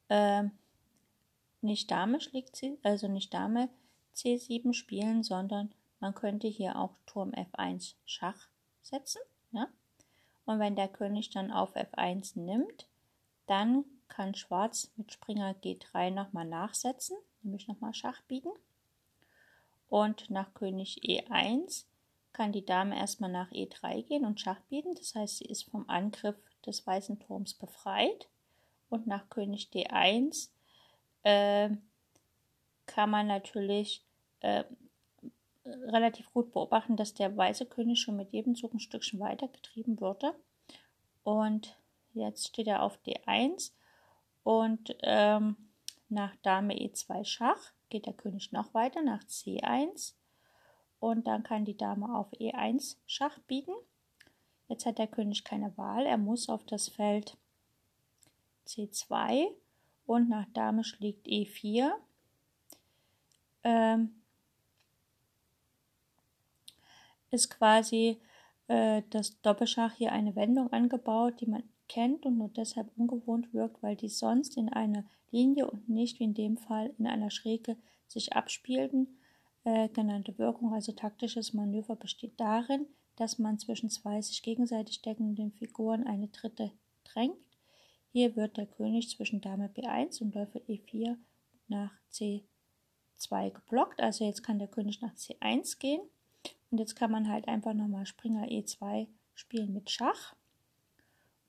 äh, 0.07 0.43
nicht 1.61 1.91
Dame 1.91 2.21
schlägt 2.21 2.55
C, 2.55 2.77
also 2.83 3.07
nicht 3.07 3.33
Dame 3.33 3.69
C7 4.15 4.73
spielen, 4.73 5.23
sondern 5.23 5.73
man 5.99 6.15
könnte 6.15 6.47
hier 6.47 6.77
auch 6.77 6.95
Turm 7.05 7.31
F1 7.31 7.95
Schach 8.05 8.47
setzen. 8.81 9.21
Ja? 9.51 9.67
Und 10.45 10.59
wenn 10.59 10.75
der 10.75 10.87
König 10.87 11.29
dann 11.29 11.51
auf 11.51 11.75
F1 11.75 12.39
nimmt, 12.39 12.87
dann 13.47 13.83
kann 14.07 14.33
Schwarz 14.33 14.91
mit 14.95 15.11
Springer 15.11 15.53
G3 15.55 16.09
nochmal 16.11 16.45
nachsetzen, 16.45 17.17
nämlich 17.41 17.67
nochmal 17.67 17.93
Schach 17.93 18.21
bieten. 18.23 18.51
Und 19.91 20.29
nach 20.29 20.53
König 20.53 21.01
E1 21.03 21.83
kann 22.31 22.53
die 22.53 22.65
Dame 22.65 22.97
erstmal 22.97 23.29
nach 23.29 23.51
E3 23.51 24.03
gehen 24.03 24.23
und 24.23 24.39
Schach 24.39 24.61
bieten. 24.69 24.95
Das 24.95 25.15
heißt, 25.15 25.39
sie 25.39 25.43
ist 25.43 25.69
vom 25.69 25.89
Angriff 25.89 26.37
des 26.65 26.87
weißen 26.87 27.19
Turms 27.19 27.53
befreit. 27.53 28.29
Und 28.89 29.05
nach 29.05 29.29
König 29.29 29.67
D1 29.73 30.47
äh, 31.23 31.71
kann 32.85 33.09
man 33.09 33.27
natürlich 33.27 34.05
äh, 34.39 34.63
relativ 35.65 36.31
gut 36.31 36.53
beobachten, 36.53 36.95
dass 36.95 37.13
der 37.13 37.35
weiße 37.35 37.65
König 37.65 37.99
schon 37.99 38.15
mit 38.15 38.31
jedem 38.31 38.55
Zug 38.55 38.73
ein 38.73 38.79
Stückchen 38.79 39.19
weitergetrieben 39.19 39.99
würde. 39.99 40.33
Und 41.23 41.75
jetzt 42.13 42.47
steht 42.47 42.67
er 42.67 42.83
auf 42.83 42.97
D1 43.05 43.73
und 44.43 44.95
ähm, 45.01 45.57
nach 46.07 46.33
Dame 46.43 46.75
E2 46.75 47.25
Schach 47.25 47.73
geht 47.91 48.07
der 48.07 48.13
König 48.13 48.51
noch 48.51 48.73
weiter 48.73 49.03
nach 49.03 49.23
C1 49.25 50.13
und 50.99 51.27
dann 51.27 51.43
kann 51.43 51.65
die 51.65 51.77
Dame 51.77 52.15
auf 52.15 52.31
E1 52.33 52.95
Schach 53.05 53.37
bieten. 53.39 53.73
Jetzt 54.67 54.85
hat 54.87 54.97
der 54.97 55.07
König 55.07 55.43
keine 55.43 55.77
Wahl, 55.77 56.07
er 56.07 56.17
muss 56.17 56.49
auf 56.49 56.65
das 56.65 56.89
Feld 56.89 57.37
C2 58.67 59.47
und 60.07 60.29
nach 60.29 60.47
Dame 60.53 60.83
schlägt 60.83 61.27
E4. 61.27 61.91
Ähm, 63.63 64.15
ist 67.29 67.49
quasi 67.49 68.19
äh, 68.67 69.03
das 69.09 69.39
Doppelschach 69.41 69.93
hier 69.93 70.11
eine 70.11 70.35
Wendung 70.35 70.71
angebaut, 70.71 71.39
die 71.41 71.45
man 71.45 71.63
kennt 71.87 72.25
und 72.25 72.37
nur 72.37 72.49
deshalb 72.49 72.89
ungewohnt 72.97 73.53
wirkt, 73.53 73.83
weil 73.83 73.95
die 73.95 74.09
sonst 74.09 74.57
in 74.57 74.69
einer 74.69 75.03
Linie 75.31 75.69
und 75.69 75.89
nicht 75.89 76.19
wie 76.19 76.25
in 76.25 76.33
dem 76.33 76.57
Fall 76.57 76.93
in 76.97 77.07
einer 77.07 77.31
Schräge 77.31 77.77
sich 78.07 78.33
abspielten. 78.33 79.17
Äh, 79.63 79.89
genannte 79.89 80.37
Wirkung, 80.37 80.73
also 80.73 80.91
taktisches 80.91 81.53
Manöver, 81.53 81.95
besteht 81.95 82.39
darin, 82.39 82.87
dass 83.15 83.39
man 83.39 83.59
zwischen 83.59 83.89
zwei 83.89 84.21
sich 84.21 84.41
gegenseitig 84.41 85.01
deckenden 85.01 85.51
Figuren 85.51 86.05
eine 86.05 86.27
dritte 86.27 86.71
drängt. 87.03 87.37
Hier 88.11 88.35
wird 88.35 88.57
der 88.57 88.65
König 88.65 89.09
zwischen 89.09 89.41
Dame 89.41 89.69
B1 89.69 90.21
und 90.21 90.35
Läufer 90.35 90.59
E4 90.67 91.17
nach 91.67 91.93
C2 92.11 93.51
geblockt. 93.51 94.01
Also 94.01 94.25
jetzt 94.25 94.43
kann 94.43 94.59
der 94.59 94.67
König 94.67 95.01
nach 95.01 95.13
C1 95.15 95.79
gehen. 95.79 96.01
Und 96.71 96.79
jetzt 96.79 96.95
kann 96.95 97.11
man 97.11 97.29
halt 97.29 97.47
einfach 97.47 97.73
nochmal 97.73 98.05
Springer 98.05 98.47
E2 98.47 99.07
spielen 99.33 99.73
mit 99.73 99.89
Schach. 99.89 100.35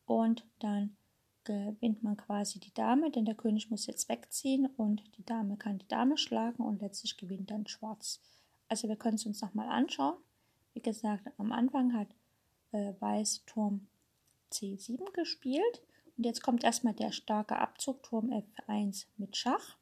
Und 0.04 0.44
dann 0.58 0.96
gewinnt 1.44 2.02
man 2.02 2.16
quasi 2.16 2.58
die 2.58 2.74
Dame, 2.74 3.10
denn 3.10 3.24
der 3.24 3.34
König 3.34 3.70
muss 3.70 3.86
jetzt 3.86 4.08
wegziehen 4.08 4.66
und 4.76 5.02
die 5.16 5.24
Dame 5.24 5.56
kann 5.56 5.78
die 5.78 5.88
Dame 5.88 6.16
schlagen 6.16 6.62
und 6.62 6.80
letztlich 6.80 7.16
gewinnt 7.16 7.50
dann 7.50 7.66
Schwarz. 7.66 8.20
Also 8.68 8.88
wir 8.88 8.96
können 8.96 9.16
es 9.16 9.26
uns 9.26 9.40
nochmal 9.40 9.68
anschauen. 9.68 10.16
Wie 10.74 10.80
gesagt, 10.80 11.28
am 11.38 11.52
Anfang 11.52 11.92
hat 11.94 12.08
äh, 12.72 12.92
Weiß 13.00 13.44
Turm 13.46 13.86
C7 14.52 15.12
gespielt 15.12 15.82
und 16.16 16.24
jetzt 16.24 16.42
kommt 16.42 16.64
erstmal 16.64 16.94
der 16.94 17.12
starke 17.12 17.58
Abzug 17.58 18.02
Turm 18.02 18.30
F1 18.30 19.06
mit 19.16 19.36
Schach. 19.36 19.76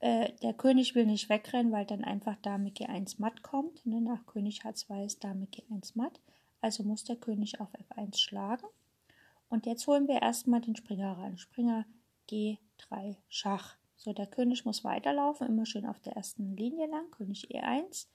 Äh, 0.00 0.32
der 0.42 0.54
König 0.54 0.94
will 0.94 1.06
nicht 1.06 1.28
wegrennen, 1.28 1.72
weil 1.72 1.84
dann 1.84 2.04
einfach 2.04 2.36
Dame 2.36 2.70
G1 2.70 3.16
matt 3.18 3.42
kommt. 3.42 3.84
Ne? 3.84 4.00
Nach 4.00 4.24
König 4.26 4.62
H2 4.62 5.20
Dame 5.20 5.46
G1 5.46 5.92
matt. 5.94 6.20
Also 6.60 6.82
muss 6.82 7.04
der 7.04 7.16
König 7.16 7.60
auf 7.60 7.68
F1 7.74 8.18
schlagen. 8.18 8.66
Und 9.50 9.66
jetzt 9.66 9.86
holen 9.86 10.08
wir 10.08 10.22
erstmal 10.22 10.60
den 10.60 10.76
Springer 10.76 11.18
ran. 11.18 11.36
Springer 11.36 11.84
G3 12.30 13.16
Schach. 13.28 13.76
So, 13.96 14.14
der 14.14 14.28
König 14.28 14.64
muss 14.64 14.84
weiterlaufen, 14.84 15.48
immer 15.48 15.66
schön 15.66 15.84
auf 15.84 16.00
der 16.00 16.14
ersten 16.14 16.56
Linie 16.56 16.86
lang. 16.86 17.10
König 17.10 17.50
E1. 17.50 18.06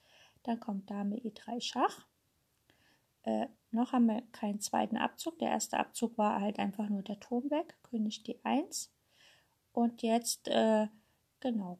Dann 0.44 0.60
kommt 0.60 0.90
Dame 0.90 1.18
E3 1.18 1.62
Schach. 1.62 2.08
Äh, 3.24 3.48
noch 3.72 3.92
haben 3.92 4.08
wir 4.08 4.22
keinen 4.32 4.62
zweiten 4.62 4.98
Abzug. 4.98 5.38
Der 5.40 5.50
erste 5.50 5.78
Abzug 5.78 6.18
war 6.18 6.40
halt 6.40 6.58
einfach 6.58 6.88
nur 6.90 7.04
der 7.04 7.20
Turm 7.20 7.52
weg. 7.52 7.76
König 7.84 8.24
D1. 8.26 8.90
Und 9.74 10.02
jetzt, 10.02 10.48
äh, 10.48 10.88
genau, 11.42 11.80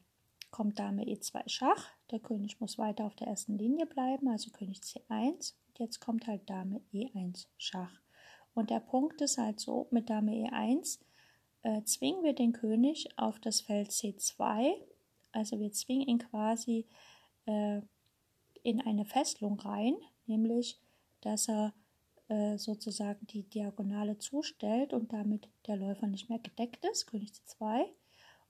kommt 0.50 0.78
Dame 0.78 1.04
E2 1.04 1.48
Schach. 1.48 1.88
Der 2.10 2.20
König 2.20 2.60
muss 2.60 2.76
weiter 2.76 3.06
auf 3.06 3.14
der 3.14 3.28
ersten 3.28 3.56
Linie 3.56 3.86
bleiben, 3.86 4.28
also 4.28 4.50
König 4.50 4.80
C1. 4.80 5.54
Und 5.68 5.78
jetzt 5.78 6.00
kommt 6.00 6.26
halt 6.26 6.48
Dame 6.48 6.82
E1 6.92 7.46
Schach. 7.56 8.05
Und 8.56 8.70
der 8.70 8.80
Punkt 8.80 9.20
ist 9.20 9.36
halt 9.36 9.60
so, 9.60 9.86
mit 9.90 10.08
Dame 10.08 10.32
E1 10.32 10.98
äh, 11.62 11.82
zwingen 11.82 12.24
wir 12.24 12.32
den 12.32 12.54
König 12.54 13.06
auf 13.18 13.38
das 13.38 13.60
Feld 13.60 13.90
C2. 13.90 14.72
Also 15.30 15.60
wir 15.60 15.72
zwingen 15.72 16.08
ihn 16.08 16.18
quasi 16.18 16.86
äh, 17.44 17.82
in 18.62 18.80
eine 18.80 19.04
Fesselung 19.04 19.60
rein, 19.60 19.94
nämlich 20.24 20.80
dass 21.20 21.50
er 21.50 21.74
äh, 22.28 22.56
sozusagen 22.56 23.26
die 23.26 23.42
Diagonale 23.42 24.16
zustellt 24.16 24.94
und 24.94 25.12
damit 25.12 25.50
der 25.66 25.76
Läufer 25.76 26.06
nicht 26.06 26.30
mehr 26.30 26.38
gedeckt 26.38 26.82
ist, 26.86 27.06
König 27.06 27.32
C2. 27.32 27.84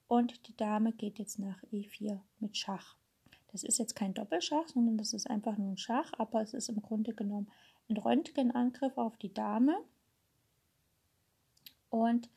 Und 0.07 0.47
die 0.47 0.57
Dame 0.57 0.93
geht 0.93 1.19
jetzt 1.19 1.41
nach 1.41 1.61
E4 1.73 2.21
mit 2.39 2.57
Schach. 2.57 2.97
Das 3.51 3.65
ist 3.65 3.79
jetzt 3.79 3.97
kein 3.97 4.15
Doppelschach, 4.15 4.69
sondern 4.69 4.99
das 4.99 5.13
ist 5.15 5.29
einfach 5.29 5.59
nur 5.59 5.73
ein 5.73 5.79
Schach, 5.79 6.13
aber 6.17 6.43
es 6.43 6.55
ist 6.55 6.69
im 6.69 6.81
Grunde 6.81 7.13
genommen 7.13 7.51
ein 7.89 7.97
Röntgenangriff 7.97 8.97
auf 8.99 9.17
die 9.17 9.35
Dame. 9.35 9.77
Und 11.91 12.29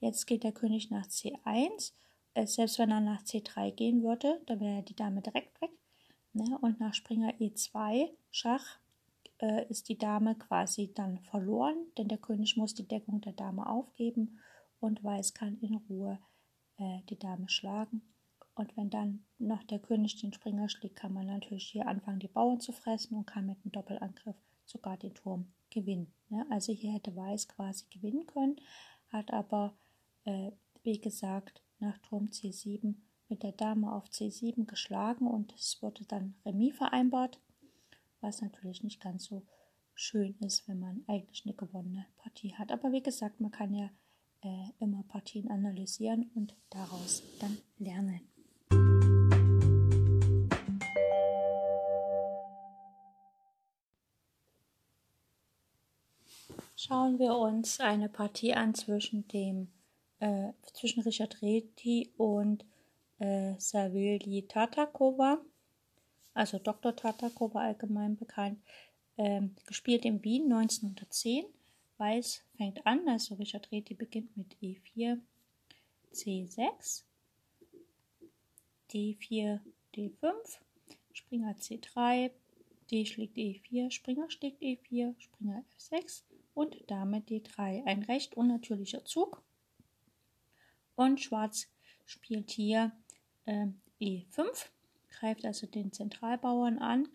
jetzt 0.00 0.26
geht 0.26 0.44
der 0.44 0.52
König 0.52 0.90
nach 0.90 1.06
C1. 1.06 1.92
Äh, 2.34 2.46
selbst 2.46 2.78
wenn 2.78 2.90
er 2.90 3.00
nach 3.00 3.22
C3 3.22 3.70
gehen 3.72 4.02
würde, 4.02 4.40
dann 4.46 4.60
wäre 4.60 4.82
die 4.82 4.96
Dame 4.96 5.22
direkt 5.22 5.60
weg. 5.60 5.70
Ne? 6.32 6.58
Und 6.60 6.80
nach 6.80 6.94
Springer 6.94 7.32
E2 7.34 8.10
Schach 8.30 8.78
äh, 9.38 9.66
ist 9.68 9.88
die 9.88 9.98
Dame 9.98 10.34
quasi 10.34 10.92
dann 10.94 11.18
verloren, 11.20 11.76
denn 11.96 12.08
der 12.08 12.18
König 12.18 12.56
muss 12.56 12.74
die 12.74 12.86
Deckung 12.86 13.20
der 13.20 13.32
Dame 13.32 13.66
aufgeben 13.66 14.38
und 14.80 15.02
Weiß 15.02 15.34
kann 15.34 15.58
in 15.60 15.76
Ruhe 15.88 16.18
äh, 16.78 17.00
die 17.08 17.18
Dame 17.18 17.48
schlagen. 17.48 18.02
Und 18.54 18.76
wenn 18.76 18.90
dann 18.90 19.24
noch 19.38 19.62
der 19.64 19.78
König 19.78 20.20
den 20.20 20.32
Springer 20.32 20.68
schlägt, 20.68 20.96
kann 20.96 21.12
man 21.12 21.26
natürlich 21.26 21.68
hier 21.68 21.86
anfangen, 21.86 22.20
die 22.20 22.28
Bauern 22.28 22.60
zu 22.60 22.72
fressen 22.72 23.16
und 23.16 23.26
kann 23.26 23.46
mit 23.46 23.58
einem 23.62 23.72
Doppelangriff 23.72 24.36
sogar 24.64 24.96
den 24.96 25.14
Turm 25.14 25.52
gewinnen. 25.76 26.12
Ne? 26.30 26.46
Also 26.50 26.72
hier 26.72 26.92
hätte 26.92 27.14
Weiß 27.14 27.48
quasi 27.48 27.84
gewinnen 27.90 28.26
können, 28.26 28.56
hat 29.08 29.32
aber, 29.32 29.76
äh, 30.24 30.52
wie 30.82 30.98
gesagt, 30.98 31.62
nach 31.78 31.98
Turm 31.98 32.26
C7 32.26 32.94
mit 33.28 33.42
der 33.42 33.52
Dame 33.52 33.92
auf 33.92 34.06
C7 34.06 34.64
geschlagen 34.66 35.26
und 35.26 35.52
es 35.54 35.82
wurde 35.82 36.04
dann 36.06 36.34
Remis 36.44 36.76
vereinbart, 36.76 37.40
was 38.20 38.40
natürlich 38.40 38.82
nicht 38.82 39.00
ganz 39.00 39.24
so 39.24 39.42
schön 39.94 40.36
ist, 40.40 40.66
wenn 40.68 40.78
man 40.78 41.04
eigentlich 41.06 41.44
eine 41.44 41.54
gewonnene 41.54 42.06
Partie 42.16 42.54
hat. 42.54 42.72
Aber 42.72 42.92
wie 42.92 43.02
gesagt, 43.02 43.40
man 43.40 43.50
kann 43.50 43.74
ja 43.74 43.90
äh, 44.42 44.70
immer 44.78 45.02
Partien 45.04 45.50
analysieren 45.50 46.30
und 46.34 46.56
daraus 46.70 47.22
dann 47.40 47.58
lernen. 47.78 48.20
Schauen 56.86 57.18
wir 57.18 57.34
uns 57.36 57.80
eine 57.80 58.08
Partie 58.08 58.54
an 58.54 58.74
zwischen 58.74 59.26
dem 59.28 59.68
äh, 60.20 60.52
zwischen 60.72 61.02
Richard 61.02 61.42
Reti 61.42 62.12
und 62.16 62.64
äh, 63.18 63.54
Savili 63.58 64.46
Tatakova, 64.46 65.38
also 66.32 66.58
Dr. 66.58 66.94
Tatakova 66.94 67.60
allgemein 67.60 68.16
bekannt, 68.16 68.60
ähm, 69.18 69.56
gespielt 69.66 70.04
in 70.04 70.22
Wien 70.22 70.44
1910. 70.52 71.44
Weiß 71.98 72.44
fängt 72.56 72.86
an, 72.86 73.08
also 73.08 73.34
Richard 73.36 73.72
Reti 73.72 73.94
beginnt 73.94 74.36
mit 74.36 74.54
E4, 74.62 75.18
C6, 76.12 77.02
D4, 78.90 79.60
D5, 79.94 80.32
Springer 81.12 81.52
C3, 81.56 82.30
D 82.90 83.06
schlägt 83.06 83.36
E4, 83.36 83.90
Springer 83.90 84.30
schlägt 84.30 84.60
E4, 84.62 85.14
Springer 85.18 85.64
F6, 85.78 86.22
und 86.56 86.90
Dame 86.90 87.18
D3. 87.18 87.84
Ein 87.84 88.02
recht 88.04 88.34
unnatürlicher 88.34 89.04
Zug. 89.04 89.42
Und 90.94 91.20
Schwarz 91.20 91.68
spielt 92.06 92.50
hier 92.50 92.92
äh, 93.44 93.66
E5, 94.00 94.70
greift 95.10 95.44
also 95.44 95.66
den 95.66 95.92
Zentralbauern 95.92 96.78
an. 96.78 97.08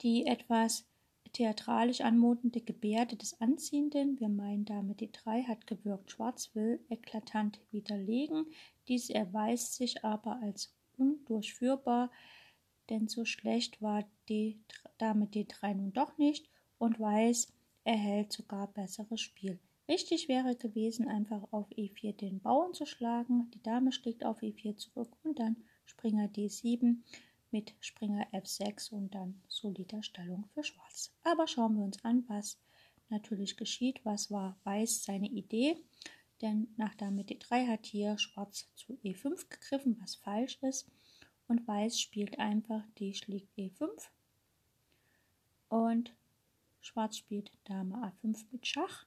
Die 0.00 0.24
etwas 0.24 0.86
theatralisch 1.34 2.00
anmutende 2.00 2.62
Gebärde 2.62 3.16
des 3.16 3.38
Anziehenden, 3.42 4.18
wir 4.18 4.30
meinen 4.30 4.64
Dame 4.64 4.94
D3, 4.94 5.46
hat 5.46 5.66
gewirkt. 5.66 6.10
Schwarz 6.10 6.54
will 6.54 6.80
eklatant 6.88 7.60
widerlegen. 7.70 8.46
Dies 8.88 9.10
erweist 9.10 9.74
sich 9.74 10.02
aber 10.02 10.40
als 10.40 10.74
undurchführbar, 10.96 12.10
denn 12.88 13.06
so 13.06 13.26
schlecht 13.26 13.82
war 13.82 14.08
die 14.30 14.58
Dame 14.96 15.26
D3 15.26 15.74
nun 15.74 15.92
doch 15.92 16.16
nicht 16.16 16.51
und 16.82 16.98
Weiß 16.98 17.46
erhält 17.84 18.32
sogar 18.32 18.66
besseres 18.66 19.20
Spiel. 19.20 19.60
Richtig 19.88 20.26
wäre 20.26 20.56
gewesen, 20.56 21.06
einfach 21.06 21.44
auf 21.52 21.70
E4 21.70 22.12
den 22.16 22.40
Bauern 22.40 22.74
zu 22.74 22.86
schlagen. 22.86 23.48
Die 23.52 23.62
Dame 23.62 23.92
schlägt 23.92 24.24
auf 24.24 24.42
E4 24.42 24.76
zurück 24.76 25.16
und 25.22 25.38
dann 25.38 25.56
Springer 25.84 26.26
D7 26.26 26.96
mit 27.52 27.72
Springer 27.78 28.26
F6 28.32 28.90
und 28.90 29.14
dann 29.14 29.40
solider 29.46 30.02
Stellung 30.02 30.48
für 30.54 30.64
Schwarz. 30.64 31.14
Aber 31.22 31.46
schauen 31.46 31.76
wir 31.76 31.84
uns 31.84 32.04
an, 32.04 32.24
was 32.26 32.58
natürlich 33.10 33.56
geschieht. 33.56 34.04
Was 34.04 34.32
war 34.32 34.58
Weiß 34.64 35.04
seine 35.04 35.28
Idee? 35.28 35.76
Denn 36.40 36.66
nach 36.76 36.96
Dame 36.96 37.22
D3 37.22 37.68
hat 37.68 37.86
hier 37.86 38.18
Schwarz 38.18 38.68
zu 38.74 38.94
E5 39.04 39.48
gegriffen, 39.48 39.98
was 40.00 40.16
falsch 40.16 40.58
ist. 40.62 40.90
Und 41.46 41.64
Weiß 41.68 42.00
spielt 42.00 42.40
einfach 42.40 42.82
D 42.98 43.14
schlägt 43.14 43.56
E5. 43.56 43.86
Und 45.68 46.12
Schwarz 46.82 47.16
spielt 47.16 47.52
Dame 47.64 47.94
A5 47.94 48.44
mit 48.50 48.66
Schach 48.66 49.06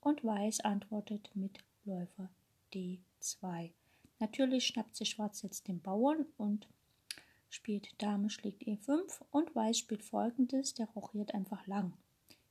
und 0.00 0.24
Weiß 0.24 0.60
antwortet 0.60 1.30
mit 1.34 1.58
Läufer 1.84 2.28
D2. 2.74 3.70
Natürlich 4.18 4.66
schnappt 4.66 4.96
sich 4.96 5.10
Schwarz 5.10 5.42
jetzt 5.42 5.68
den 5.68 5.80
Bauern 5.80 6.26
und 6.36 6.68
spielt 7.48 7.94
Dame 8.02 8.28
schlägt 8.28 8.64
E5 8.64 9.22
und 9.30 9.54
Weiß 9.54 9.78
spielt 9.78 10.02
folgendes, 10.02 10.74
der 10.74 10.88
rochiert 10.88 11.32
einfach 11.32 11.66
lang. 11.68 11.92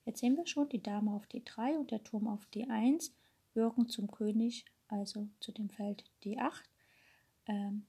Jetzt 0.05 0.21
sehen 0.21 0.37
wir 0.37 0.47
schon 0.47 0.69
die 0.69 0.81
Dame 0.81 1.11
auf 1.11 1.27
D3 1.27 1.77
und 1.77 1.91
der 1.91 2.03
Turm 2.03 2.27
auf 2.27 2.47
D1 2.53 3.11
wirken 3.53 3.89
zum 3.89 4.09
König, 4.09 4.65
also 4.87 5.27
zu 5.41 5.51
dem 5.51 5.69
Feld 5.69 6.05
D8. 6.23 6.63
Ähm, 7.45 7.85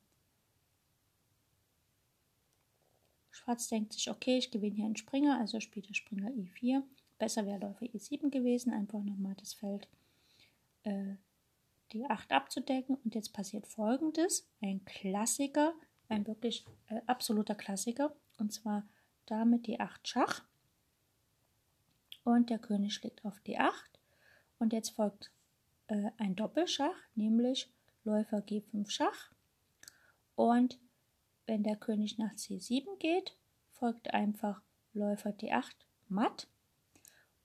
Schwarz 3.50 3.66
denkt 3.66 3.92
sich, 3.92 4.08
okay, 4.08 4.38
ich 4.38 4.52
gewinne 4.52 4.76
hier 4.76 4.84
einen 4.84 4.96
Springer, 4.96 5.40
also 5.40 5.58
spielt 5.58 5.88
der 5.88 5.94
Springer 5.94 6.30
E4. 6.30 6.84
Besser 7.18 7.46
wäre 7.46 7.58
Läufer 7.58 7.86
E7 7.86 8.30
gewesen, 8.30 8.72
einfach 8.72 9.02
nochmal 9.02 9.34
das 9.40 9.54
Feld 9.54 9.88
äh, 10.84 11.16
D8 11.92 12.30
abzudecken. 12.30 12.96
Und 13.04 13.16
jetzt 13.16 13.32
passiert 13.32 13.66
folgendes: 13.66 14.48
Ein 14.62 14.84
Klassiker, 14.84 15.74
ein 16.08 16.28
wirklich 16.28 16.64
äh, 16.90 17.00
absoluter 17.06 17.56
Klassiker, 17.56 18.14
und 18.38 18.52
zwar 18.52 18.86
Dame 19.26 19.56
D8 19.56 19.98
Schach. 20.04 20.44
Und 22.22 22.50
der 22.50 22.60
König 22.60 22.94
schlägt 22.94 23.24
auf 23.24 23.40
D8. 23.44 23.72
Und 24.60 24.72
jetzt 24.72 24.90
folgt 24.90 25.32
äh, 25.88 26.10
ein 26.18 26.36
Doppelschach, 26.36 26.96
nämlich 27.16 27.68
Läufer 28.04 28.38
G5 28.38 28.88
Schach. 28.88 29.32
Und 30.36 30.78
wenn 31.46 31.64
der 31.64 31.74
König 31.74 32.16
nach 32.16 32.32
C7 32.34 32.96
geht, 32.98 33.34
folgt 33.80 34.12
einfach 34.12 34.60
Läufer 34.92 35.30
D8 35.30 35.72
matt. 36.08 36.46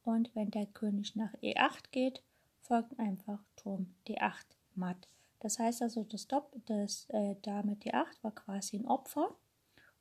Und 0.03 0.35
wenn 0.35 0.51
der 0.51 0.67
König 0.67 1.15
nach 1.15 1.33
E8 1.35 1.89
geht, 1.91 2.21
folgt 2.59 2.99
einfach 2.99 3.39
Turm 3.55 3.95
D8 4.07 4.43
matt. 4.75 5.07
Das 5.39 5.57
heißt 5.59 5.81
also, 5.81 6.03
das, 6.03 6.27
Dopp 6.27 6.55
das 6.65 7.07
äh, 7.09 7.35
Dame 7.41 7.75
D8 7.75 8.21
war 8.21 8.35
quasi 8.35 8.77
ein 8.77 8.85
Opfer, 8.85 9.33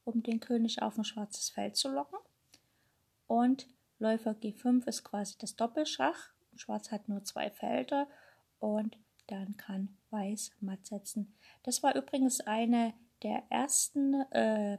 um 0.05 0.23
den 0.23 0.41
König 0.41 0.83
auf 0.83 0.99
ein 0.99 1.05
schwarzes 1.05 1.51
Feld 1.51 1.77
zu 1.77 1.89
locken. 1.89 2.19
Und 3.27 3.69
Läufer 3.99 4.33
G5 4.33 4.87
ist 4.89 5.05
quasi 5.05 5.37
das 5.39 5.57
Doppelschach. 5.57 6.31
Schwarz 6.57 6.91
hat 6.91 7.09
nur 7.09 7.25
zwei 7.25 7.51
Felder 7.51 8.09
und 8.59 8.99
dann 9.29 9.57
kann 9.57 9.97
Weiß 10.11 10.53
matt 10.61 10.87
setzen. 10.87 11.35
Das 11.63 11.83
war 11.83 11.95
übrigens 11.95 12.41
eine 12.41 12.93
der 13.23 13.43
ersten 13.51 14.15
äh, 14.33 14.79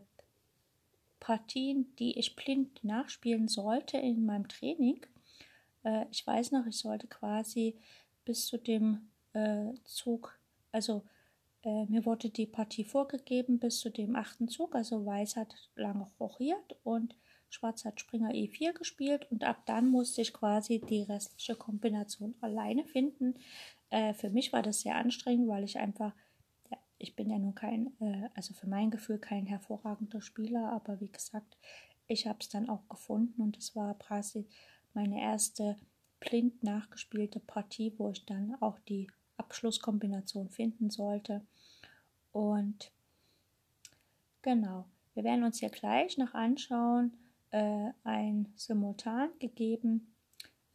Partien, 1.26 1.88
die 1.98 2.20
ich 2.20 2.36
blind 2.36 2.84
nachspielen 2.84 3.48
sollte 3.48 3.98
in 3.98 4.28
meinem 4.28 4.48
Training. 4.48 5.04
Äh, 5.84 6.06
ich 6.12 6.26
weiß 6.26 6.52
noch, 6.52 6.68
ich 6.68 6.78
sollte 6.78 7.08
quasi 7.08 7.80
bis 8.26 8.46
zu 8.46 8.60
dem 8.60 9.10
äh, 9.34 9.74
Zug, 9.86 10.38
also 10.72 11.02
äh, 11.64 11.86
mir 11.86 12.06
wurde 12.06 12.30
die 12.30 12.46
Partie 12.46 12.84
vorgegeben 12.84 13.58
bis 13.58 13.80
zu 13.80 13.90
dem 13.90 14.16
achten 14.16 14.50
Zug, 14.50 14.76
also 14.76 15.04
Weiß 15.04 15.36
hat 15.36 15.56
lange 15.74 16.12
rochiert 16.20 16.78
und 16.84 17.16
Schwarz 17.50 17.86
hat 17.86 18.00
Springer 18.00 18.30
E4 18.30 18.74
gespielt 18.74 19.26
und 19.32 19.44
ab 19.44 19.64
dann 19.66 19.90
musste 19.90 20.22
ich 20.22 20.32
quasi 20.32 20.80
die 20.80 21.02
restliche 21.02 21.56
Kombination 21.56 22.36
alleine 22.40 22.86
finden. 22.86 23.34
Äh, 23.90 24.14
für 24.14 24.30
mich 24.30 24.54
war 24.54 24.62
das 24.62 24.82
sehr 24.82 24.96
anstrengend, 24.96 25.48
weil 25.48 25.64
ich 25.64 25.80
einfach 25.80 26.14
ich 26.98 27.16
bin 27.16 27.30
ja 27.30 27.38
nun 27.38 27.56
kein, 27.56 27.88
äh, 28.00 28.30
also 28.36 28.54
für 28.54 28.68
mein 28.68 28.92
Gefühl 28.92 29.18
kein 29.18 29.46
hervorragender 29.46 30.22
Spieler, 30.22 30.72
aber 30.72 31.00
wie 31.00 31.12
gesagt, 31.12 31.58
ich 32.08 32.28
habe 32.28 32.40
es 32.40 32.50
dann 32.50 32.70
auch 32.70 32.88
gefunden 32.88 33.42
und 33.42 33.58
es 33.58 33.76
war 33.76 33.96
quasi 33.96 34.48
meine 34.94 35.22
erste 35.22 35.78
blind 36.20 36.64
nachgespielte 36.64 37.40
Partie, 37.40 37.94
wo 37.98 38.10
ich 38.10 38.26
dann 38.26 38.56
auch 38.62 38.80
die 38.80 39.10
Abschlusskombination 39.38 40.50
finden 40.50 40.90
sollte. 40.90 41.46
Und 42.32 42.92
genau, 44.42 44.86
wir 45.14 45.24
werden 45.24 45.44
uns 45.44 45.60
hier 45.60 45.70
gleich 45.70 46.18
noch 46.18 46.34
anschauen, 46.34 47.18
äh, 47.52 47.92
ein 48.04 48.52
Simultan 48.56 49.30
gegeben 49.40 50.15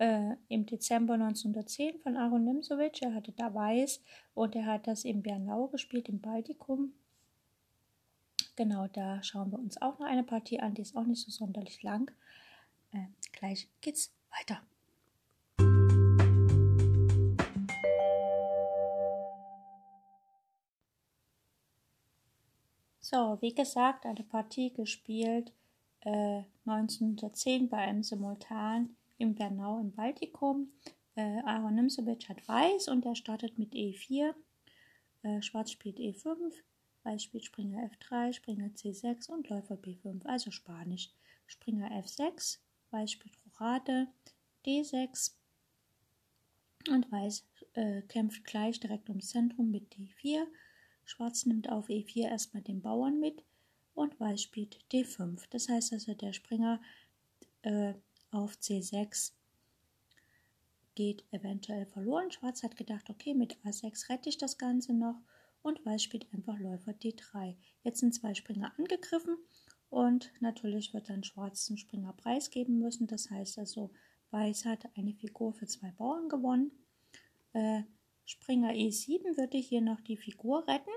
äh, 0.01 0.35
im 0.49 0.65
Dezember 0.65 1.15
1910 1.15 1.99
von 2.01 2.17
Aaron 2.17 2.45
Nimzowitsch. 2.45 3.03
Er 3.03 3.15
hatte 3.15 3.33
da 3.33 3.55
Weiß 3.55 4.03
und 4.35 4.57
er 4.57 4.65
hat 4.65 4.87
das 4.87 5.05
in 5.05 5.23
Bernau 5.23 5.69
gespielt, 5.69 6.09
im 6.09 6.21
Baltikum. 6.21 6.95
Genau, 8.57 8.87
da 8.89 9.23
schauen 9.23 9.53
wir 9.53 9.59
uns 9.59 9.81
auch 9.81 9.99
noch 9.99 10.07
eine 10.07 10.25
Partie 10.25 10.59
an, 10.59 10.73
die 10.73 10.83
ist 10.83 10.97
auch 10.97 11.05
nicht 11.05 11.23
so 11.23 11.31
sonderlich 11.31 11.83
lang. 11.83 12.11
Äh, 12.93 13.09
gleich 13.33 13.69
geht's 13.83 14.11
weiter. 14.31 14.63
So, 23.01 23.37
wie 23.43 23.55
gesagt, 23.55 24.07
eine 24.07 24.23
Partie 24.23 24.73
gespielt 24.73 25.53
äh, 26.03 26.45
1910 26.65 27.69
bei 27.69 27.79
einem 27.79 28.03
Simultan 28.03 28.97
im 29.21 29.35
Bernau 29.35 29.79
im 29.79 29.93
Baltikum. 29.93 30.73
Äh, 31.15 31.41
Aaron 31.45 31.75
Nimzowitsch 31.75 32.29
hat 32.29 32.47
Weiß 32.49 32.89
und 32.89 33.05
er 33.05 33.15
startet 33.15 33.59
mit 33.59 33.75
E4. 33.75 34.35
Äh, 35.23 35.43
Schwarz 35.43 35.71
spielt 35.71 35.99
E5, 35.99 36.53
Weiß 37.03 37.23
spielt 37.23 37.45
Springer 37.45 37.91
F3, 37.91 38.33
Springer 38.33 38.69
C6 38.69 39.31
und 39.31 39.49
Läufer 39.49 39.77
B5, 39.77 40.25
also 40.25 40.51
Spanisch. 40.51 41.11
Springer 41.47 41.91
F6, 41.91 42.59
Weiß 42.91 43.13
spielt 43.13 43.37
Rochade, 43.45 44.09
D6 44.65 45.33
und 46.89 47.11
Weiß 47.13 47.45
äh, 47.75 48.03
kämpft 48.03 48.45
gleich 48.45 48.81
direkt 48.81 49.09
ums 49.11 49.29
Zentrum 49.29 49.71
mit 49.71 49.95
D4. 49.95 50.47
Schwarz 51.05 51.45
nimmt 51.45 51.69
auf 51.71 51.89
E4 51.89 52.29
erstmal 52.29 52.63
den 52.63 52.81
Bauern 52.81 53.21
mit 53.21 53.45
und 53.95 54.19
Weiß 54.19 54.43
spielt 54.43 54.79
D5. 54.93 55.45
Das 55.51 55.69
heißt 55.69 55.93
also, 55.93 56.15
der 56.15 56.33
Springer 56.33 56.81
äh, 57.63 57.95
auf 58.31 58.55
C6 58.57 59.33
geht 60.95 61.25
eventuell 61.31 61.87
verloren. 61.87 62.31
Schwarz 62.31 62.63
hat 62.63 62.77
gedacht, 62.77 63.11
okay, 63.11 63.35
mit 63.35 63.57
A6 63.65 64.09
rette 64.09 64.29
ich 64.29 64.39
das 64.39 64.59
Ganze 64.59 64.93
noch 64.93 65.21
und 65.63 65.85
Weiß 65.85 66.03
spielt 66.03 66.33
einfach 66.33 66.59
Läufer 66.59 66.93
D3. 66.93 67.57
Jetzt 67.83 68.01
sind 68.01 68.15
zwei 68.15 68.35
Springer 68.35 68.73
angegriffen 68.79 69.37
und 69.89 70.33
natürlich 70.41 70.95
wird 70.95 71.09
dann 71.09 71.25
Schwarz 71.25 71.67
den 71.67 71.79
Springer 71.79 72.13
preisgeben 72.13 72.79
müssen. 72.79 73.07
Das 73.07 73.31
heißt 73.31 73.59
also, 73.59 73.91
Weiß 74.31 74.65
hat 74.65 74.89
eine 74.97 75.15
Figur 75.15 75.53
für 75.53 75.67
zwei 75.67 75.91
Bauern 75.93 76.29
gewonnen. 76.29 76.71
Äh, 77.53 77.83
Springer 78.25 78.71
E7 78.71 79.37
würde 79.37 79.59
hier 79.59 79.81
noch 79.81 80.01
die 80.01 80.17
Figur 80.17 80.67
retten, 80.69 80.91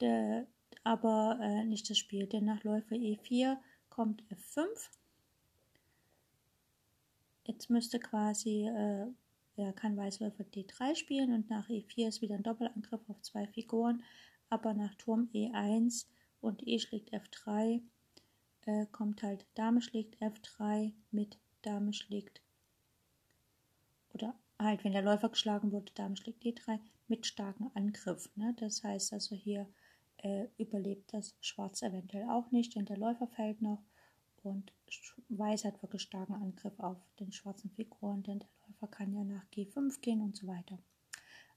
De, 0.00 0.44
aber 0.84 1.38
äh, 1.40 1.64
nicht 1.64 1.88
das 1.88 1.98
Spiel, 1.98 2.26
denn 2.26 2.44
nach 2.44 2.62
Läufer 2.62 2.96
E4 2.96 3.56
kommt 3.96 4.22
F5. 4.24 4.66
Jetzt 7.44 7.70
müsste 7.70 7.98
quasi, 7.98 8.66
äh, 8.66 9.06
er 9.56 9.72
kann 9.72 9.96
Weißläufer 9.96 10.44
D3 10.44 10.94
spielen 10.94 11.32
und 11.32 11.48
nach 11.48 11.70
E4 11.70 12.08
ist 12.08 12.20
wieder 12.20 12.34
ein 12.34 12.42
Doppelangriff 12.42 13.08
auf 13.08 13.22
zwei 13.22 13.46
Figuren, 13.46 14.04
aber 14.50 14.74
nach 14.74 14.94
Turm 14.96 15.30
E1 15.32 16.04
und 16.42 16.68
E 16.68 16.78
schlägt 16.78 17.14
F3 17.14 17.80
äh, 18.66 18.84
kommt 18.92 19.22
halt 19.22 19.46
Dame 19.54 19.80
schlägt 19.80 20.20
F3 20.20 20.92
mit 21.10 21.38
Dame 21.62 21.94
schlägt 21.94 22.42
oder 24.12 24.38
halt, 24.58 24.84
wenn 24.84 24.92
der 24.92 25.02
Läufer 25.02 25.30
geschlagen 25.30 25.72
wurde, 25.72 25.90
Dame 25.94 26.18
schlägt 26.18 26.44
D3 26.44 26.80
mit 27.08 27.24
starkem 27.24 27.70
Angriff. 27.72 28.28
Ne? 28.36 28.54
Das 28.58 28.84
heißt 28.84 29.14
also 29.14 29.34
hier 29.34 29.66
äh, 30.26 30.48
überlebt 30.58 31.14
das 31.14 31.36
Schwarz 31.40 31.82
eventuell 31.82 32.28
auch 32.28 32.50
nicht, 32.50 32.74
denn 32.74 32.84
der 32.84 32.96
Läufer 32.96 33.28
fällt 33.28 33.62
noch 33.62 33.82
und 34.42 34.72
Weiß 35.28 35.64
hat 35.64 35.82
wirklich 35.82 36.02
starken 36.02 36.34
Angriff 36.34 36.78
auf 36.78 36.98
den 37.18 37.32
schwarzen 37.32 37.70
Figuren, 37.70 38.22
denn 38.22 38.40
der 38.40 38.48
Läufer 38.66 38.86
kann 38.88 39.12
ja 39.12 39.24
nach 39.24 39.44
G5 39.52 40.00
gehen 40.00 40.20
und 40.20 40.36
so 40.36 40.46
weiter. 40.46 40.78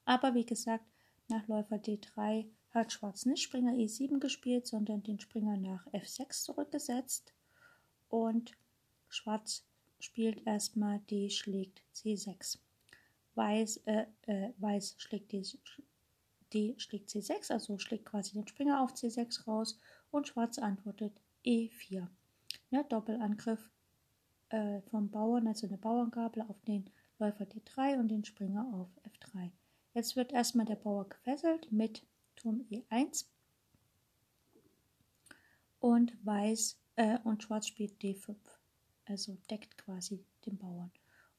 Aber 0.06 0.34
wie 0.34 0.46
gesagt, 0.46 0.86
nach 1.28 1.48
Läufer 1.48 1.76
D3 1.76 2.46
hat 2.72 2.92
Schwarz 2.92 3.26
nicht 3.26 3.44
Springer 3.44 3.74
E7 3.74 4.20
gespielt, 4.20 4.68
sondern 4.68 5.04
den 5.04 5.20
Springer 5.20 5.58
nach 5.58 5.86
F6 5.88 6.44
zurückgesetzt 6.44 7.34
und 8.10 8.56
Schwarz 9.08 9.64
spielt 10.00 10.46
erstmal 10.46 11.00
D 11.12 11.30
schlägt 11.30 11.82
C6. 11.96 12.60
Weiß, 13.36 13.78
äh, 13.86 14.06
äh, 14.24 14.52
Weiß 14.58 14.96
schlägt 14.98 15.32
D 15.32 15.44
D 16.54 16.76
schlägt 16.78 17.10
C6, 17.10 17.52
also 17.52 17.78
schlägt 17.78 18.06
quasi 18.06 18.34
den 18.34 18.48
Springer 18.48 18.82
auf 18.82 18.94
C6 18.94 19.46
raus 19.46 19.80
und 20.12 20.28
Schwarz 20.28 20.58
antwortet 20.58 21.14
E4. 21.46 22.08
Ja, 22.72 22.84
Doppelangriff 22.84 23.70
äh, 24.50 24.82
vom 24.90 25.10
Bauern, 25.10 25.48
also 25.48 25.68
eine 25.68 25.78
Bauerngabel 25.78 26.44
auf 26.44 26.62
den 26.62 26.90
Läufer 27.20 27.46
D3 27.46 28.00
und 28.00 28.08
den 28.10 28.24
Springer 28.24 28.66
auf 28.74 28.90
F3. 29.04 29.52
Jetzt 29.94 30.16
wird 30.16 30.32
erstmal 30.32 30.66
der 30.66 30.76
Bauer 30.76 31.08
gefesselt 31.08 31.72
mit 31.72 32.06
Turm 32.36 32.66
E1 32.72 33.26
und 35.80 36.14
Weiß 36.26 36.80
äh, 36.96 37.20
und 37.24 37.44
Schwarz 37.44 37.68
spielt 37.68 38.02
D5, 38.02 38.36
also 39.06 39.38
deckt 39.50 39.78
quasi 39.78 40.26
den 40.46 40.58
Bauern. 40.58 40.92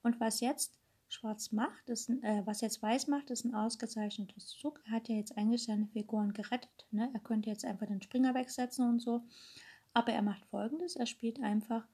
Und 0.03 0.21
was 0.21 0.41
jetzt 0.41 0.79
Schwarz 1.11 1.51
macht, 1.51 1.91
ist 1.91 2.09
äh, 2.09 2.43
was 2.45 2.61
jetzt 2.61 2.83
Weiß 2.83 3.09
macht, 3.09 3.31
ist 3.31 3.45
ein 3.45 3.55
ausgezeichnetes 3.55 4.47
Zug. 4.47 4.81
Er 4.87 4.93
hat 4.93 5.09
ja 5.09 5.17
jetzt 5.17 5.37
eigentlich 5.37 5.65
seine 5.65 5.89
Figuren 5.89 6.33
gerettet. 6.33 6.87
Ne? 6.93 7.11
Er 7.13 7.21
könnte 7.21 7.51
jetzt 7.51 7.65
einfach 7.65 7.87
den 7.87 8.01
Springer 8.01 8.35
wegsetzen 8.35 8.89
und 8.89 9.01
so. 9.01 9.23
Aber 9.93 10.13
er 10.13 10.23
macht 10.23 10.47
folgendes: 10.47 10.95
Er 10.95 11.07
spielt 11.07 11.43
einfach 11.43 11.85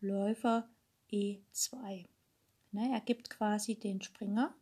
Läufer 0.00 0.68
E2. 1.12 2.06
Ne? 2.72 2.90
Er 2.92 3.00
gibt 3.00 3.30
quasi 3.30 3.76
den 3.76 4.02
Springer 4.02 4.52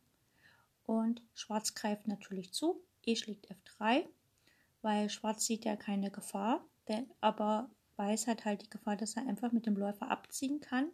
und 0.85 1.23
Schwarz 1.33 1.73
greift 1.73 2.07
natürlich 2.07 2.53
zu. 2.53 2.79
E 3.03 3.15
schlägt 3.15 3.47
F3, 3.51 4.05
weil 4.81 5.09
Schwarz 5.09 5.45
sieht 5.45 5.65
ja 5.65 5.75
keine 5.75 6.11
Gefahr, 6.11 6.63
denn, 6.87 7.09
aber 7.21 7.69
Weiß 7.97 8.27
hat 8.27 8.45
halt 8.45 8.61
die 8.61 8.69
Gefahr, 8.69 8.97
dass 8.97 9.15
er 9.15 9.27
einfach 9.27 9.51
mit 9.51 9.65
dem 9.65 9.77
Läufer 9.77 10.11
abziehen 10.11 10.59
kann 10.59 10.91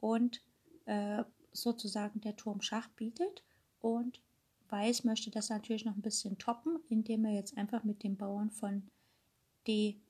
und 0.00 0.42
äh, 0.84 1.24
sozusagen 1.56 2.20
der 2.20 2.36
Turm 2.36 2.60
Schach 2.60 2.88
bietet. 2.88 3.42
Und 3.80 4.20
Weiß 4.68 5.04
möchte 5.04 5.30
das 5.30 5.48
natürlich 5.48 5.84
noch 5.84 5.94
ein 5.94 6.02
bisschen 6.02 6.38
toppen, 6.38 6.80
indem 6.88 7.24
er 7.24 7.32
jetzt 7.32 7.56
einfach 7.56 7.84
mit 7.84 8.02
dem 8.02 8.16
Bauern 8.16 8.50
von 8.50 8.82
D 9.66 10.00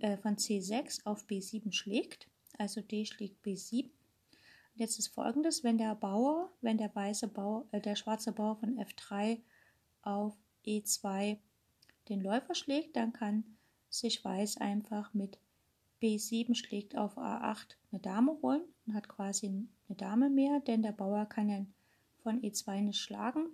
äh, 0.00 0.16
von 0.16 0.36
C6 0.36 1.06
auf 1.06 1.26
B7 1.26 1.72
schlägt. 1.72 2.28
Also 2.58 2.80
D 2.80 3.04
schlägt 3.06 3.44
B7. 3.44 3.90
Jetzt 4.74 4.98
ist 4.98 5.08
folgendes, 5.08 5.62
wenn 5.62 5.78
der 5.78 5.94
Bauer, 5.94 6.50
wenn 6.60 6.78
der 6.78 6.94
weiße 6.94 7.28
Bauer, 7.28 7.66
äh, 7.72 7.80
der 7.80 7.94
schwarze 7.94 8.32
Bauer 8.32 8.56
von 8.56 8.78
F3 8.78 9.40
auf 10.02 10.34
E2 10.66 11.38
den 12.08 12.20
Läufer 12.20 12.54
schlägt, 12.54 12.96
dann 12.96 13.12
kann 13.12 13.44
sich 13.88 14.24
Weiß 14.24 14.56
einfach 14.56 15.14
mit 15.14 15.38
B7 16.02 16.54
schlägt 16.54 16.96
auf 16.96 17.16
A8 17.16 17.76
eine 17.92 18.00
Dame 18.00 18.36
holen 18.42 18.62
und 18.86 18.94
hat 18.94 19.08
quasi 19.08 19.68
eine 19.92 19.96
Dame 19.96 20.30
mehr, 20.30 20.60
denn 20.60 20.82
der 20.82 20.92
Bauer 20.92 21.26
kann 21.26 21.48
ja 21.48 21.64
von 22.22 22.40
E2 22.40 22.80
nicht 22.80 23.00
schlagen, 23.00 23.48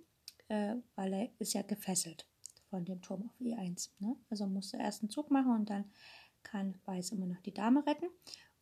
äh, 0.47 0.75
weil 0.95 1.13
er 1.13 1.29
ist 1.39 1.53
ja 1.53 1.61
gefesselt 1.61 2.27
von 2.69 2.85
dem 2.85 3.01
Turm 3.01 3.23
auf 3.29 3.41
E1. 3.41 3.89
Ne? 3.99 4.15
Also 4.29 4.47
musste 4.47 4.77
erst 4.77 5.01
einen 5.01 5.09
Zug 5.09 5.31
machen 5.31 5.53
und 5.53 5.69
dann 5.69 5.85
kann 6.43 6.75
Weiß 6.85 7.11
immer 7.11 7.25
noch 7.25 7.41
die 7.41 7.53
Dame 7.53 7.85
retten. 7.85 8.07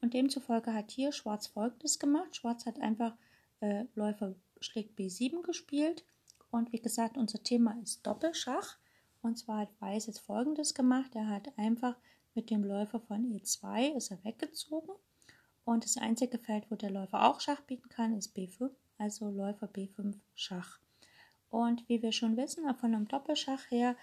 Und 0.01 0.13
demzufolge 0.13 0.73
hat 0.73 0.91
hier 0.91 1.11
Schwarz 1.11 1.47
folgendes 1.47 1.99
gemacht. 1.99 2.35
Schwarz 2.35 2.65
hat 2.65 2.79
einfach 2.79 3.15
äh, 3.59 3.85
Läufer 3.93 4.35
schlägt 4.59 4.97
B7 4.97 5.43
gespielt. 5.43 6.03
Und 6.49 6.71
wie 6.71 6.81
gesagt, 6.81 7.17
unser 7.17 7.43
Thema 7.43 7.77
ist 7.83 8.05
Doppelschach. 8.05 8.77
Und 9.21 9.37
zwar 9.37 9.59
hat 9.59 9.81
Weiß 9.81 10.07
jetzt 10.07 10.19
folgendes 10.19 10.73
gemacht. 10.73 11.15
Er 11.15 11.27
hat 11.27 11.55
einfach 11.57 11.95
mit 12.33 12.49
dem 12.49 12.63
Läufer 12.63 12.99
von 12.99 13.23
E2 13.25 13.95
ist 13.95 14.11
er 14.11 14.23
weggezogen. 14.23 14.93
Und 15.67 15.83
das 15.83 15.97
einzige 15.97 16.37
Feld, 16.37 16.71
wo 16.71 16.75
der 16.75 16.91
Läufer 16.91 17.27
auch 17.27 17.41
Schach 17.41 17.59
bieten 17.59 17.89
kann, 17.89 18.17
ist 18.17 18.33
B5, 18.37 18.69
also 18.97 19.29
Läufer 19.29 19.67
B5 19.67 20.15
Schach. 20.33 20.79
Und 21.49 21.83
wie 21.89 22.01
wir 22.01 22.13
schon 22.13 22.37
wissen, 22.37 22.73
von 22.75 22.95
einem 22.95 23.09
Doppelschach 23.09 23.69
her 23.69 23.97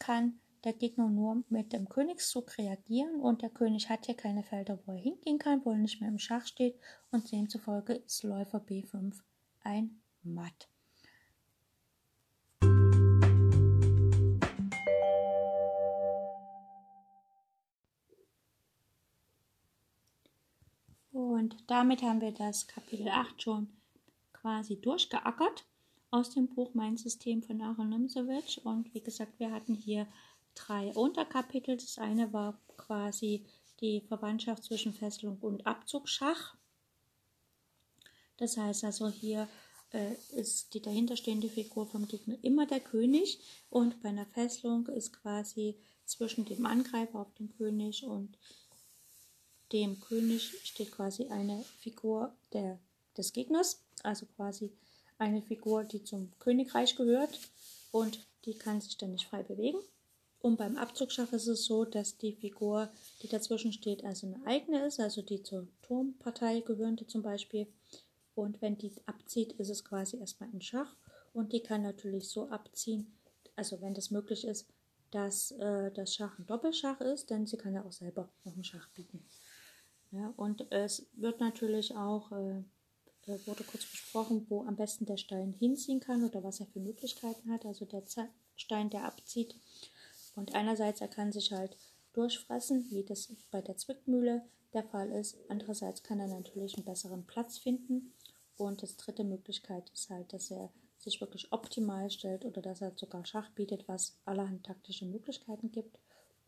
kann 0.00 0.40
der 0.64 0.72
Gegner 0.72 1.08
nur 1.08 1.44
mit 1.50 1.72
dem 1.72 1.88
Königszug 1.88 2.58
reagieren 2.58 3.20
und 3.20 3.42
der 3.42 3.50
König 3.50 3.88
hat 3.88 4.06
hier 4.06 4.16
keine 4.16 4.42
Felder, 4.42 4.80
wo 4.86 4.92
er 4.92 4.98
hingehen 4.98 5.38
kann, 5.38 5.64
wo 5.64 5.70
er 5.70 5.78
nicht 5.78 6.00
mehr 6.00 6.10
im 6.10 6.18
Schach 6.18 6.46
steht 6.46 6.80
und 7.12 7.30
demzufolge 7.30 7.92
ist 7.92 8.24
Läufer 8.24 8.58
B5 8.58 9.14
ein 9.62 10.02
Matt. 10.24 10.68
Und 21.44 21.56
damit 21.66 22.00
haben 22.00 22.22
wir 22.22 22.32
das 22.32 22.66
Kapitel 22.68 23.06
8 23.06 23.42
schon 23.42 23.68
quasi 24.32 24.80
durchgeackert 24.80 25.66
aus 26.10 26.30
dem 26.30 26.48
Buch 26.48 26.72
Mein 26.72 26.96
System 26.96 27.42
von 27.42 27.60
Aaron 27.60 27.90
Nimzowitsch. 27.90 28.56
Und 28.64 28.94
wie 28.94 29.02
gesagt, 29.02 29.38
wir 29.38 29.52
hatten 29.52 29.74
hier 29.74 30.06
drei 30.54 30.88
Unterkapitel. 30.94 31.76
Das 31.76 31.98
eine 31.98 32.32
war 32.32 32.58
quasi 32.78 33.44
die 33.82 34.00
Verwandtschaft 34.00 34.64
zwischen 34.64 34.94
Fesselung 34.94 35.36
und 35.42 35.66
Abzugschach. 35.66 36.56
Das 38.38 38.56
heißt 38.56 38.84
also, 38.84 39.10
hier 39.10 39.46
äh, 39.92 40.14
ist 40.34 40.72
die 40.72 40.80
dahinterstehende 40.80 41.50
Figur 41.50 41.86
vom 41.86 42.08
Gegner 42.08 42.38
immer 42.40 42.64
der 42.64 42.80
König 42.80 43.38
und 43.68 44.00
bei 44.02 44.08
einer 44.08 44.24
Fesselung 44.24 44.86
ist 44.86 45.12
quasi 45.12 45.76
zwischen 46.06 46.46
dem 46.46 46.64
Angreifer 46.64 47.20
auf 47.20 47.34
den 47.34 47.50
König 47.50 48.02
und 48.02 48.38
dem 49.74 49.98
König 49.98 50.54
steht 50.62 50.92
quasi 50.92 51.26
eine 51.26 51.64
Figur 51.80 52.32
der, 52.52 52.78
des 53.16 53.32
Gegners, 53.32 53.82
also 54.04 54.24
quasi 54.36 54.72
eine 55.18 55.42
Figur, 55.42 55.82
die 55.82 56.04
zum 56.04 56.30
Königreich 56.38 56.94
gehört 56.94 57.40
und 57.90 58.20
die 58.44 58.54
kann 58.54 58.80
sich 58.80 58.96
dann 58.96 59.10
nicht 59.10 59.26
frei 59.26 59.42
bewegen. 59.42 59.78
Und 60.38 60.58
beim 60.58 60.76
Abzugschach 60.76 61.32
ist 61.32 61.48
es 61.48 61.64
so, 61.64 61.84
dass 61.84 62.18
die 62.18 62.34
Figur, 62.34 62.88
die 63.22 63.28
dazwischen 63.28 63.72
steht, 63.72 64.04
also 64.04 64.28
eine 64.28 64.46
eigene 64.46 64.86
ist, 64.86 65.00
also 65.00 65.22
die 65.22 65.42
zur 65.42 65.66
Turmpartei 65.82 66.60
gehörende 66.60 67.06
zum 67.06 67.22
Beispiel. 67.22 67.66
Und 68.36 68.62
wenn 68.62 68.78
die 68.78 68.92
abzieht, 69.06 69.52
ist 69.54 69.70
es 69.70 69.84
quasi 69.84 70.18
erstmal 70.18 70.50
ein 70.50 70.60
Schach. 70.60 70.94
Und 71.32 71.52
die 71.52 71.62
kann 71.62 71.82
natürlich 71.82 72.28
so 72.28 72.48
abziehen, 72.48 73.18
also 73.56 73.80
wenn 73.80 73.94
das 73.94 74.10
möglich 74.10 74.46
ist, 74.46 74.68
dass 75.10 75.52
äh, 75.52 75.90
das 75.92 76.14
Schach 76.14 76.38
ein 76.38 76.46
Doppelschach 76.46 77.00
ist, 77.00 77.30
denn 77.30 77.46
sie 77.46 77.56
kann 77.56 77.74
ja 77.74 77.84
auch 77.84 77.92
selber 77.92 78.28
noch 78.44 78.52
einen 78.52 78.64
Schach 78.64 78.88
bieten. 78.90 79.24
Ja, 80.14 80.32
und 80.36 80.70
es 80.70 81.06
wird 81.14 81.40
natürlich 81.40 81.96
auch, 81.96 82.30
äh, 82.32 82.62
wurde 83.46 83.64
kurz 83.64 83.84
besprochen, 83.84 84.46
wo 84.48 84.62
am 84.62 84.76
besten 84.76 85.06
der 85.06 85.16
Stein 85.16 85.54
hinziehen 85.54 85.98
kann 85.98 86.22
oder 86.24 86.44
was 86.44 86.60
er 86.60 86.66
für 86.66 86.80
Möglichkeiten 86.80 87.50
hat. 87.50 87.66
Also 87.66 87.84
der 87.84 88.04
Stein, 88.54 88.90
der 88.90 89.04
abzieht, 89.04 89.56
und 90.36 90.54
einerseits 90.54 91.00
er 91.00 91.08
kann 91.08 91.32
sich 91.32 91.52
halt 91.52 91.76
durchfressen, 92.12 92.90
wie 92.90 93.04
das 93.04 93.32
bei 93.50 93.60
der 93.60 93.76
Zwickmühle 93.76 94.42
der 94.72 94.84
Fall 94.84 95.10
ist. 95.10 95.36
Andererseits 95.48 96.02
kann 96.02 96.20
er 96.20 96.28
natürlich 96.28 96.76
einen 96.76 96.84
besseren 96.84 97.24
Platz 97.24 97.58
finden. 97.58 98.12
Und 98.56 98.82
das 98.82 98.96
dritte 98.96 99.24
Möglichkeit 99.24 99.90
ist 99.90 100.10
halt, 100.10 100.32
dass 100.32 100.50
er 100.50 100.70
sich 100.98 101.20
wirklich 101.20 101.52
optimal 101.52 102.10
stellt 102.10 102.44
oder 102.44 102.62
dass 102.62 102.80
er 102.80 102.92
sogar 102.96 103.26
Schach 103.26 103.50
bietet, 103.50 103.86
was 103.88 104.16
allerhand 104.24 104.64
taktische 104.64 105.06
Möglichkeiten 105.06 105.70
gibt. 105.70 105.98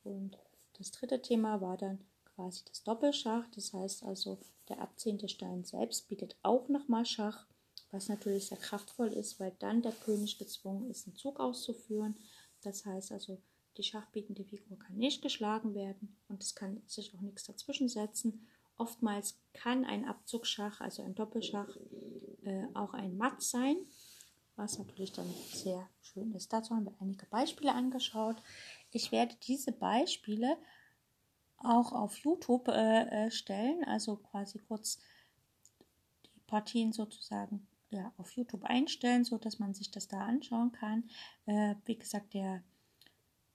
Und 0.04 0.36
das 0.78 0.92
dritte 0.92 1.20
Thema 1.20 1.60
war 1.60 1.76
dann 1.76 1.98
quasi 2.36 2.62
das 2.66 2.84
Doppelschach. 2.84 3.48
Das 3.54 3.72
heißt 3.72 4.04
also, 4.04 4.38
der 4.68 4.80
abziehende 4.80 5.28
Stein 5.28 5.64
selbst 5.64 6.08
bietet 6.08 6.36
auch 6.42 6.68
nochmal 6.68 7.04
Schach, 7.04 7.46
was 7.90 8.08
natürlich 8.08 8.46
sehr 8.46 8.58
kraftvoll 8.58 9.08
ist, 9.08 9.40
weil 9.40 9.52
dann 9.58 9.82
der 9.82 9.92
König 9.92 10.38
gezwungen 10.38 10.88
ist, 10.90 11.06
einen 11.06 11.16
Zug 11.16 11.40
auszuführen. 11.40 12.16
Das 12.62 12.84
heißt 12.84 13.12
also, 13.12 13.40
die 13.76 13.82
schachbietende 13.82 14.44
Figur 14.44 14.78
kann 14.78 14.96
nicht 14.96 15.22
geschlagen 15.22 15.74
werden 15.74 16.16
und 16.28 16.42
es 16.42 16.54
kann 16.54 16.82
sich 16.86 17.14
auch 17.14 17.20
nichts 17.20 17.44
dazwischen 17.44 17.88
setzen. 17.88 18.46
Oftmals 18.78 19.38
kann 19.52 19.84
ein 19.84 20.04
Abzugsschach, 20.04 20.80
also 20.80 21.02
ein 21.02 21.14
Doppelschach, 21.14 21.76
äh, 22.42 22.64
auch 22.74 22.92
ein 22.94 23.16
Matt 23.16 23.42
sein, 23.42 23.76
was 24.56 24.78
natürlich 24.78 25.12
dann 25.12 25.32
sehr 25.52 25.88
schön 26.00 26.32
ist. 26.32 26.52
Dazu 26.52 26.74
haben 26.74 26.86
wir 26.86 26.94
einige 27.00 27.26
Beispiele 27.26 27.72
angeschaut. 27.72 28.36
Ich 28.90 29.12
werde 29.12 29.34
diese 29.46 29.72
Beispiele 29.72 30.56
auch 31.58 31.92
auf 31.92 32.18
YouTube 32.18 32.68
äh, 32.68 33.26
äh 33.26 33.30
stellen, 33.30 33.84
also 33.84 34.16
quasi 34.16 34.58
kurz 34.58 34.98
die 36.24 36.40
Partien 36.46 36.92
sozusagen 36.92 37.66
ja, 37.90 38.12
auf 38.18 38.32
YouTube 38.32 38.64
einstellen, 38.64 39.24
so 39.24 39.38
dass 39.38 39.58
man 39.58 39.74
sich 39.74 39.90
das 39.90 40.08
da 40.08 40.20
anschauen 40.20 40.72
kann. 40.72 41.08
Äh, 41.46 41.76
wie 41.84 41.96
gesagt, 41.98 42.34
der 42.34 42.62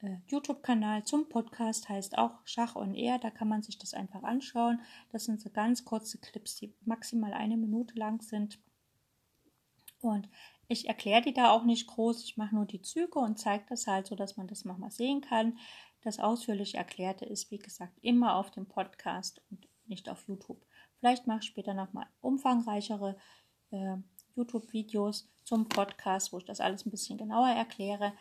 äh, 0.02 0.18
YouTube-Kanal 0.28 1.04
zum 1.04 1.30
Podcast 1.30 1.90
heißt 1.90 2.18
auch 2.18 2.40
Schach 2.46 2.76
on 2.76 2.96
Air. 2.96 3.20
Da 3.20 3.30
kann 3.30 3.48
man 3.48 3.62
sich 3.62 3.78
das 3.78 3.94
einfach 3.94 4.24
anschauen. 4.24 4.82
Das 5.12 5.26
sind 5.26 5.42
so 5.42 5.50
ganz 5.50 5.86
kurze 5.86 6.18
Clips, 6.18 6.56
die 6.56 6.74
maximal 6.86 7.34
eine 7.34 7.58
Minute 7.58 7.96
lang 7.96 8.22
sind. 8.22 8.60
Und 10.02 10.28
ich 10.68 10.88
erkläre 10.88 11.22
die 11.22 11.34
da 11.34 11.52
auch 11.52 11.64
nicht 11.64 11.88
groß. 11.88 12.24
Ich 12.24 12.38
mache 12.38 12.56
nur 12.56 12.66
die 12.66 12.82
Züge 12.82 13.20
und 13.20 13.38
zeige 13.38 13.66
das 13.70 13.86
halt 13.86 14.08
so, 14.08 14.16
dass 14.16 14.38
man 14.38 14.48
das 14.48 14.66
nochmal 14.66 14.92
sehen 14.92 15.22
kann. 15.22 15.60
Das 16.02 16.20
ausführlich 16.20 16.76
Erklärte 16.76 17.26
ist, 17.26 17.52
wie 17.52 17.60
gesagt, 17.60 17.94
immer 18.02 18.36
auf 18.36 18.52
dem 18.52 18.66
Podcast 18.66 19.42
und 19.52 19.68
nicht 19.86 20.10
auf 20.10 20.28
YouTube. 20.28 20.66
Vielleicht 21.00 21.28
mache 21.28 21.40
ich 21.40 21.46
später 21.46 21.74
nochmal 21.74 22.08
umfangreichere 22.22 23.18
äh, 23.72 23.98
YouTube-Videos 24.36 25.30
zum 25.44 25.68
Podcast, 25.68 26.34
wo 26.34 26.38
ich 26.38 26.46
das 26.46 26.62
alles 26.62 26.86
ein 26.86 26.92
bisschen 26.92 27.18
genauer 27.18 27.50
erkläre. 27.50 28.14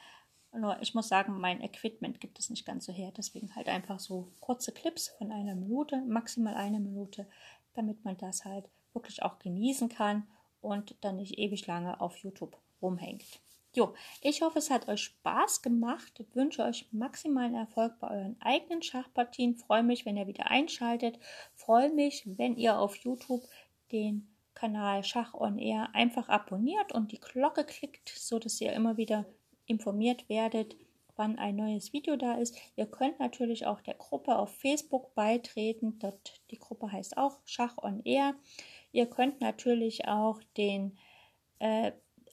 Nur 0.53 0.81
ich 0.83 0.95
muss 0.95 1.09
sagen, 1.09 1.41
mein 1.41 1.63
Equipment 1.63 2.21
gibt 2.21 2.39
es 2.39 2.51
nicht 2.51 2.67
ganz 2.67 2.85
so 2.85 2.93
her. 2.93 3.13
Deswegen 3.17 3.55
halt 3.55 3.69
einfach 3.69 4.01
so 4.01 4.33
kurze 4.41 4.73
Clips 4.73 5.09
von 5.17 5.31
einer 5.31 5.55
Minute, 5.55 6.03
maximal 6.03 6.55
eine 6.55 6.81
Minute, 6.81 7.29
damit 7.75 8.05
man 8.05 8.17
das 8.17 8.45
halt 8.45 8.69
wirklich 8.93 9.23
auch 9.23 9.39
genießen 9.39 9.89
kann 9.89 10.27
und 10.61 10.97
dann 11.03 11.17
nicht 11.17 11.39
ewig 11.39 11.67
lange 11.67 12.01
auf 12.01 12.17
YouTube 12.19 12.59
rumhängt. 12.83 13.41
Jo, 13.73 13.95
ich 14.21 14.43
hoffe, 14.43 14.59
es 14.59 14.69
hat 14.69 14.89
euch 14.89 15.03
Spaß 15.03 15.63
gemacht. 15.63 16.19
Ich 16.19 16.35
wünsche 16.35 16.65
euch 16.65 16.89
maximalen 16.91 17.55
Erfolg 17.55 18.01
bei 18.01 18.11
euren 18.11 18.37
eigenen 18.41 18.83
Schachpartien. 18.83 19.55
Freue 19.55 19.85
mich, 19.85 20.05
wenn 20.05 20.17
ihr 20.17 20.27
wieder 20.27 20.51
einschaltet. 20.51 21.21
Freue 21.55 21.93
mich, 21.93 22.25
wenn 22.27 22.57
ihr 22.57 22.79
auf 22.79 22.97
YouTube 22.97 23.45
den 23.93 24.29
Kanal 24.55 25.05
Schach 25.05 25.35
on 25.35 25.57
Air 25.59 25.89
einfach 25.95 26.29
abonniert 26.29 26.93
und 26.93 27.13
die 27.13 27.21
Glocke 27.21 27.65
klickt, 27.65 28.09
so 28.09 28.41
dass 28.41 28.61
ihr 28.61 28.73
immer 28.73 28.97
wieder 28.97 29.25
informiert 29.67 30.29
werdet, 30.29 30.77
wann 31.15 31.39
ein 31.39 31.55
neues 31.55 31.93
Video 31.93 32.17
da 32.17 32.35
ist. 32.35 32.57
Ihr 32.75 32.87
könnt 32.87 33.21
natürlich 33.21 33.67
auch 33.67 33.81
der 33.83 33.95
Gruppe 33.95 34.37
auf 34.37 34.53
Facebook 34.57 35.15
beitreten. 35.15 35.99
Dort, 36.01 36.41
die 36.51 36.59
Gruppe 36.59 36.91
heißt 36.91 37.17
auch 37.17 37.39
Schach 37.45 37.79
on 37.79 38.03
Air. 38.05 38.35
Ihr 38.91 39.07
könnt 39.07 39.41
natürlich 39.41 40.09
auch 40.09 40.41
den 40.57 40.99
äh, 41.61 41.93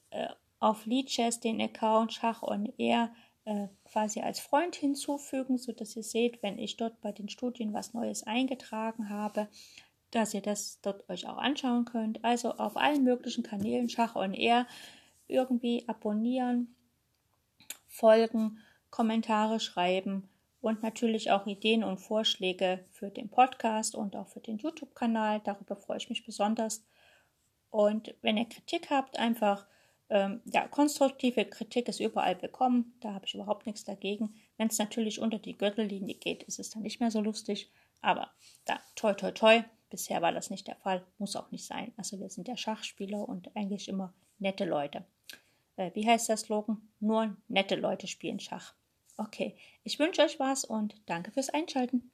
äh, 0.09 0.29
auf 0.59 0.85
Leadchess 0.85 1.39
den 1.39 1.61
Account 1.61 2.13
Schach 2.13 2.41
on 2.43 2.71
Air 2.77 3.11
äh, 3.45 3.67
quasi 3.85 4.21
als 4.21 4.39
Freund 4.39 4.75
hinzufügen, 4.75 5.57
sodass 5.57 5.95
ihr 5.95 6.03
seht, 6.03 6.43
wenn 6.43 6.57
ich 6.57 6.77
dort 6.77 6.99
bei 7.01 7.11
den 7.11 7.29
Studien 7.29 7.73
was 7.73 7.93
Neues 7.93 8.23
eingetragen 8.23 9.09
habe, 9.09 9.47
dass 10.11 10.33
ihr 10.33 10.41
das 10.41 10.81
dort 10.81 11.09
euch 11.09 11.27
auch 11.27 11.37
anschauen 11.37 11.85
könnt. 11.85 12.23
Also 12.23 12.53
auf 12.53 12.77
allen 12.77 13.03
möglichen 13.03 13.43
Kanälen 13.43 13.89
Schach 13.89 14.15
on 14.15 14.33
Air 14.33 14.67
irgendwie 15.27 15.87
abonnieren, 15.87 16.75
folgen, 17.87 18.59
Kommentare 18.89 19.59
schreiben 19.59 20.29
und 20.61 20.81
natürlich 20.81 21.31
auch 21.31 21.45
Ideen 21.45 21.83
und 21.83 21.99
Vorschläge 21.99 22.85
für 22.91 23.09
den 23.09 23.29
Podcast 23.29 23.95
und 23.95 24.15
auch 24.15 24.27
für 24.27 24.39
den 24.39 24.57
YouTube-Kanal. 24.57 25.41
Darüber 25.43 25.75
freue 25.75 25.97
ich 25.97 26.09
mich 26.09 26.25
besonders. 26.25 26.83
Und 27.69 28.15
wenn 28.21 28.37
ihr 28.37 28.45
Kritik 28.45 28.89
habt, 28.89 29.19
einfach 29.19 29.67
ähm, 30.09 30.41
ja, 30.45 30.67
konstruktive 30.67 31.45
Kritik 31.45 31.87
ist 31.89 31.99
überall 31.99 32.41
willkommen. 32.41 32.93
Da 33.01 33.13
habe 33.13 33.25
ich 33.25 33.35
überhaupt 33.35 33.65
nichts 33.65 33.83
dagegen. 33.83 34.35
Wenn 34.57 34.67
es 34.67 34.77
natürlich 34.77 35.19
unter 35.19 35.39
die 35.39 35.57
Gürtellinie 35.57 36.15
geht, 36.15 36.43
ist 36.43 36.59
es 36.59 36.69
dann 36.69 36.83
nicht 36.83 36.99
mehr 36.99 37.11
so 37.11 37.21
lustig. 37.21 37.69
Aber 38.01 38.31
da, 38.65 38.79
toi, 38.95 39.13
toi, 39.13 39.31
toi. 39.31 39.63
Bisher 39.89 40.21
war 40.21 40.31
das 40.31 40.49
nicht 40.49 40.67
der 40.67 40.75
Fall. 40.75 41.05
Muss 41.17 41.35
auch 41.35 41.51
nicht 41.51 41.65
sein. 41.65 41.93
Also 41.97 42.19
wir 42.19 42.29
sind 42.29 42.47
ja 42.47 42.57
Schachspieler 42.57 43.27
und 43.27 43.55
eigentlich 43.55 43.87
immer 43.87 44.13
nette 44.39 44.65
Leute. 44.65 45.05
Äh, 45.75 45.91
wie 45.93 46.07
heißt 46.07 46.29
der 46.29 46.37
Slogan? 46.37 46.81
Nur 46.99 47.35
nette 47.47 47.75
Leute 47.75 48.07
spielen 48.07 48.39
Schach. 48.39 48.73
Okay, 49.17 49.55
ich 49.83 49.97
wünsche 49.99 50.21
euch 50.21 50.39
was 50.39 50.63
und 50.63 50.95
danke 51.05 51.31
fürs 51.31 51.49
Einschalten. 51.49 52.11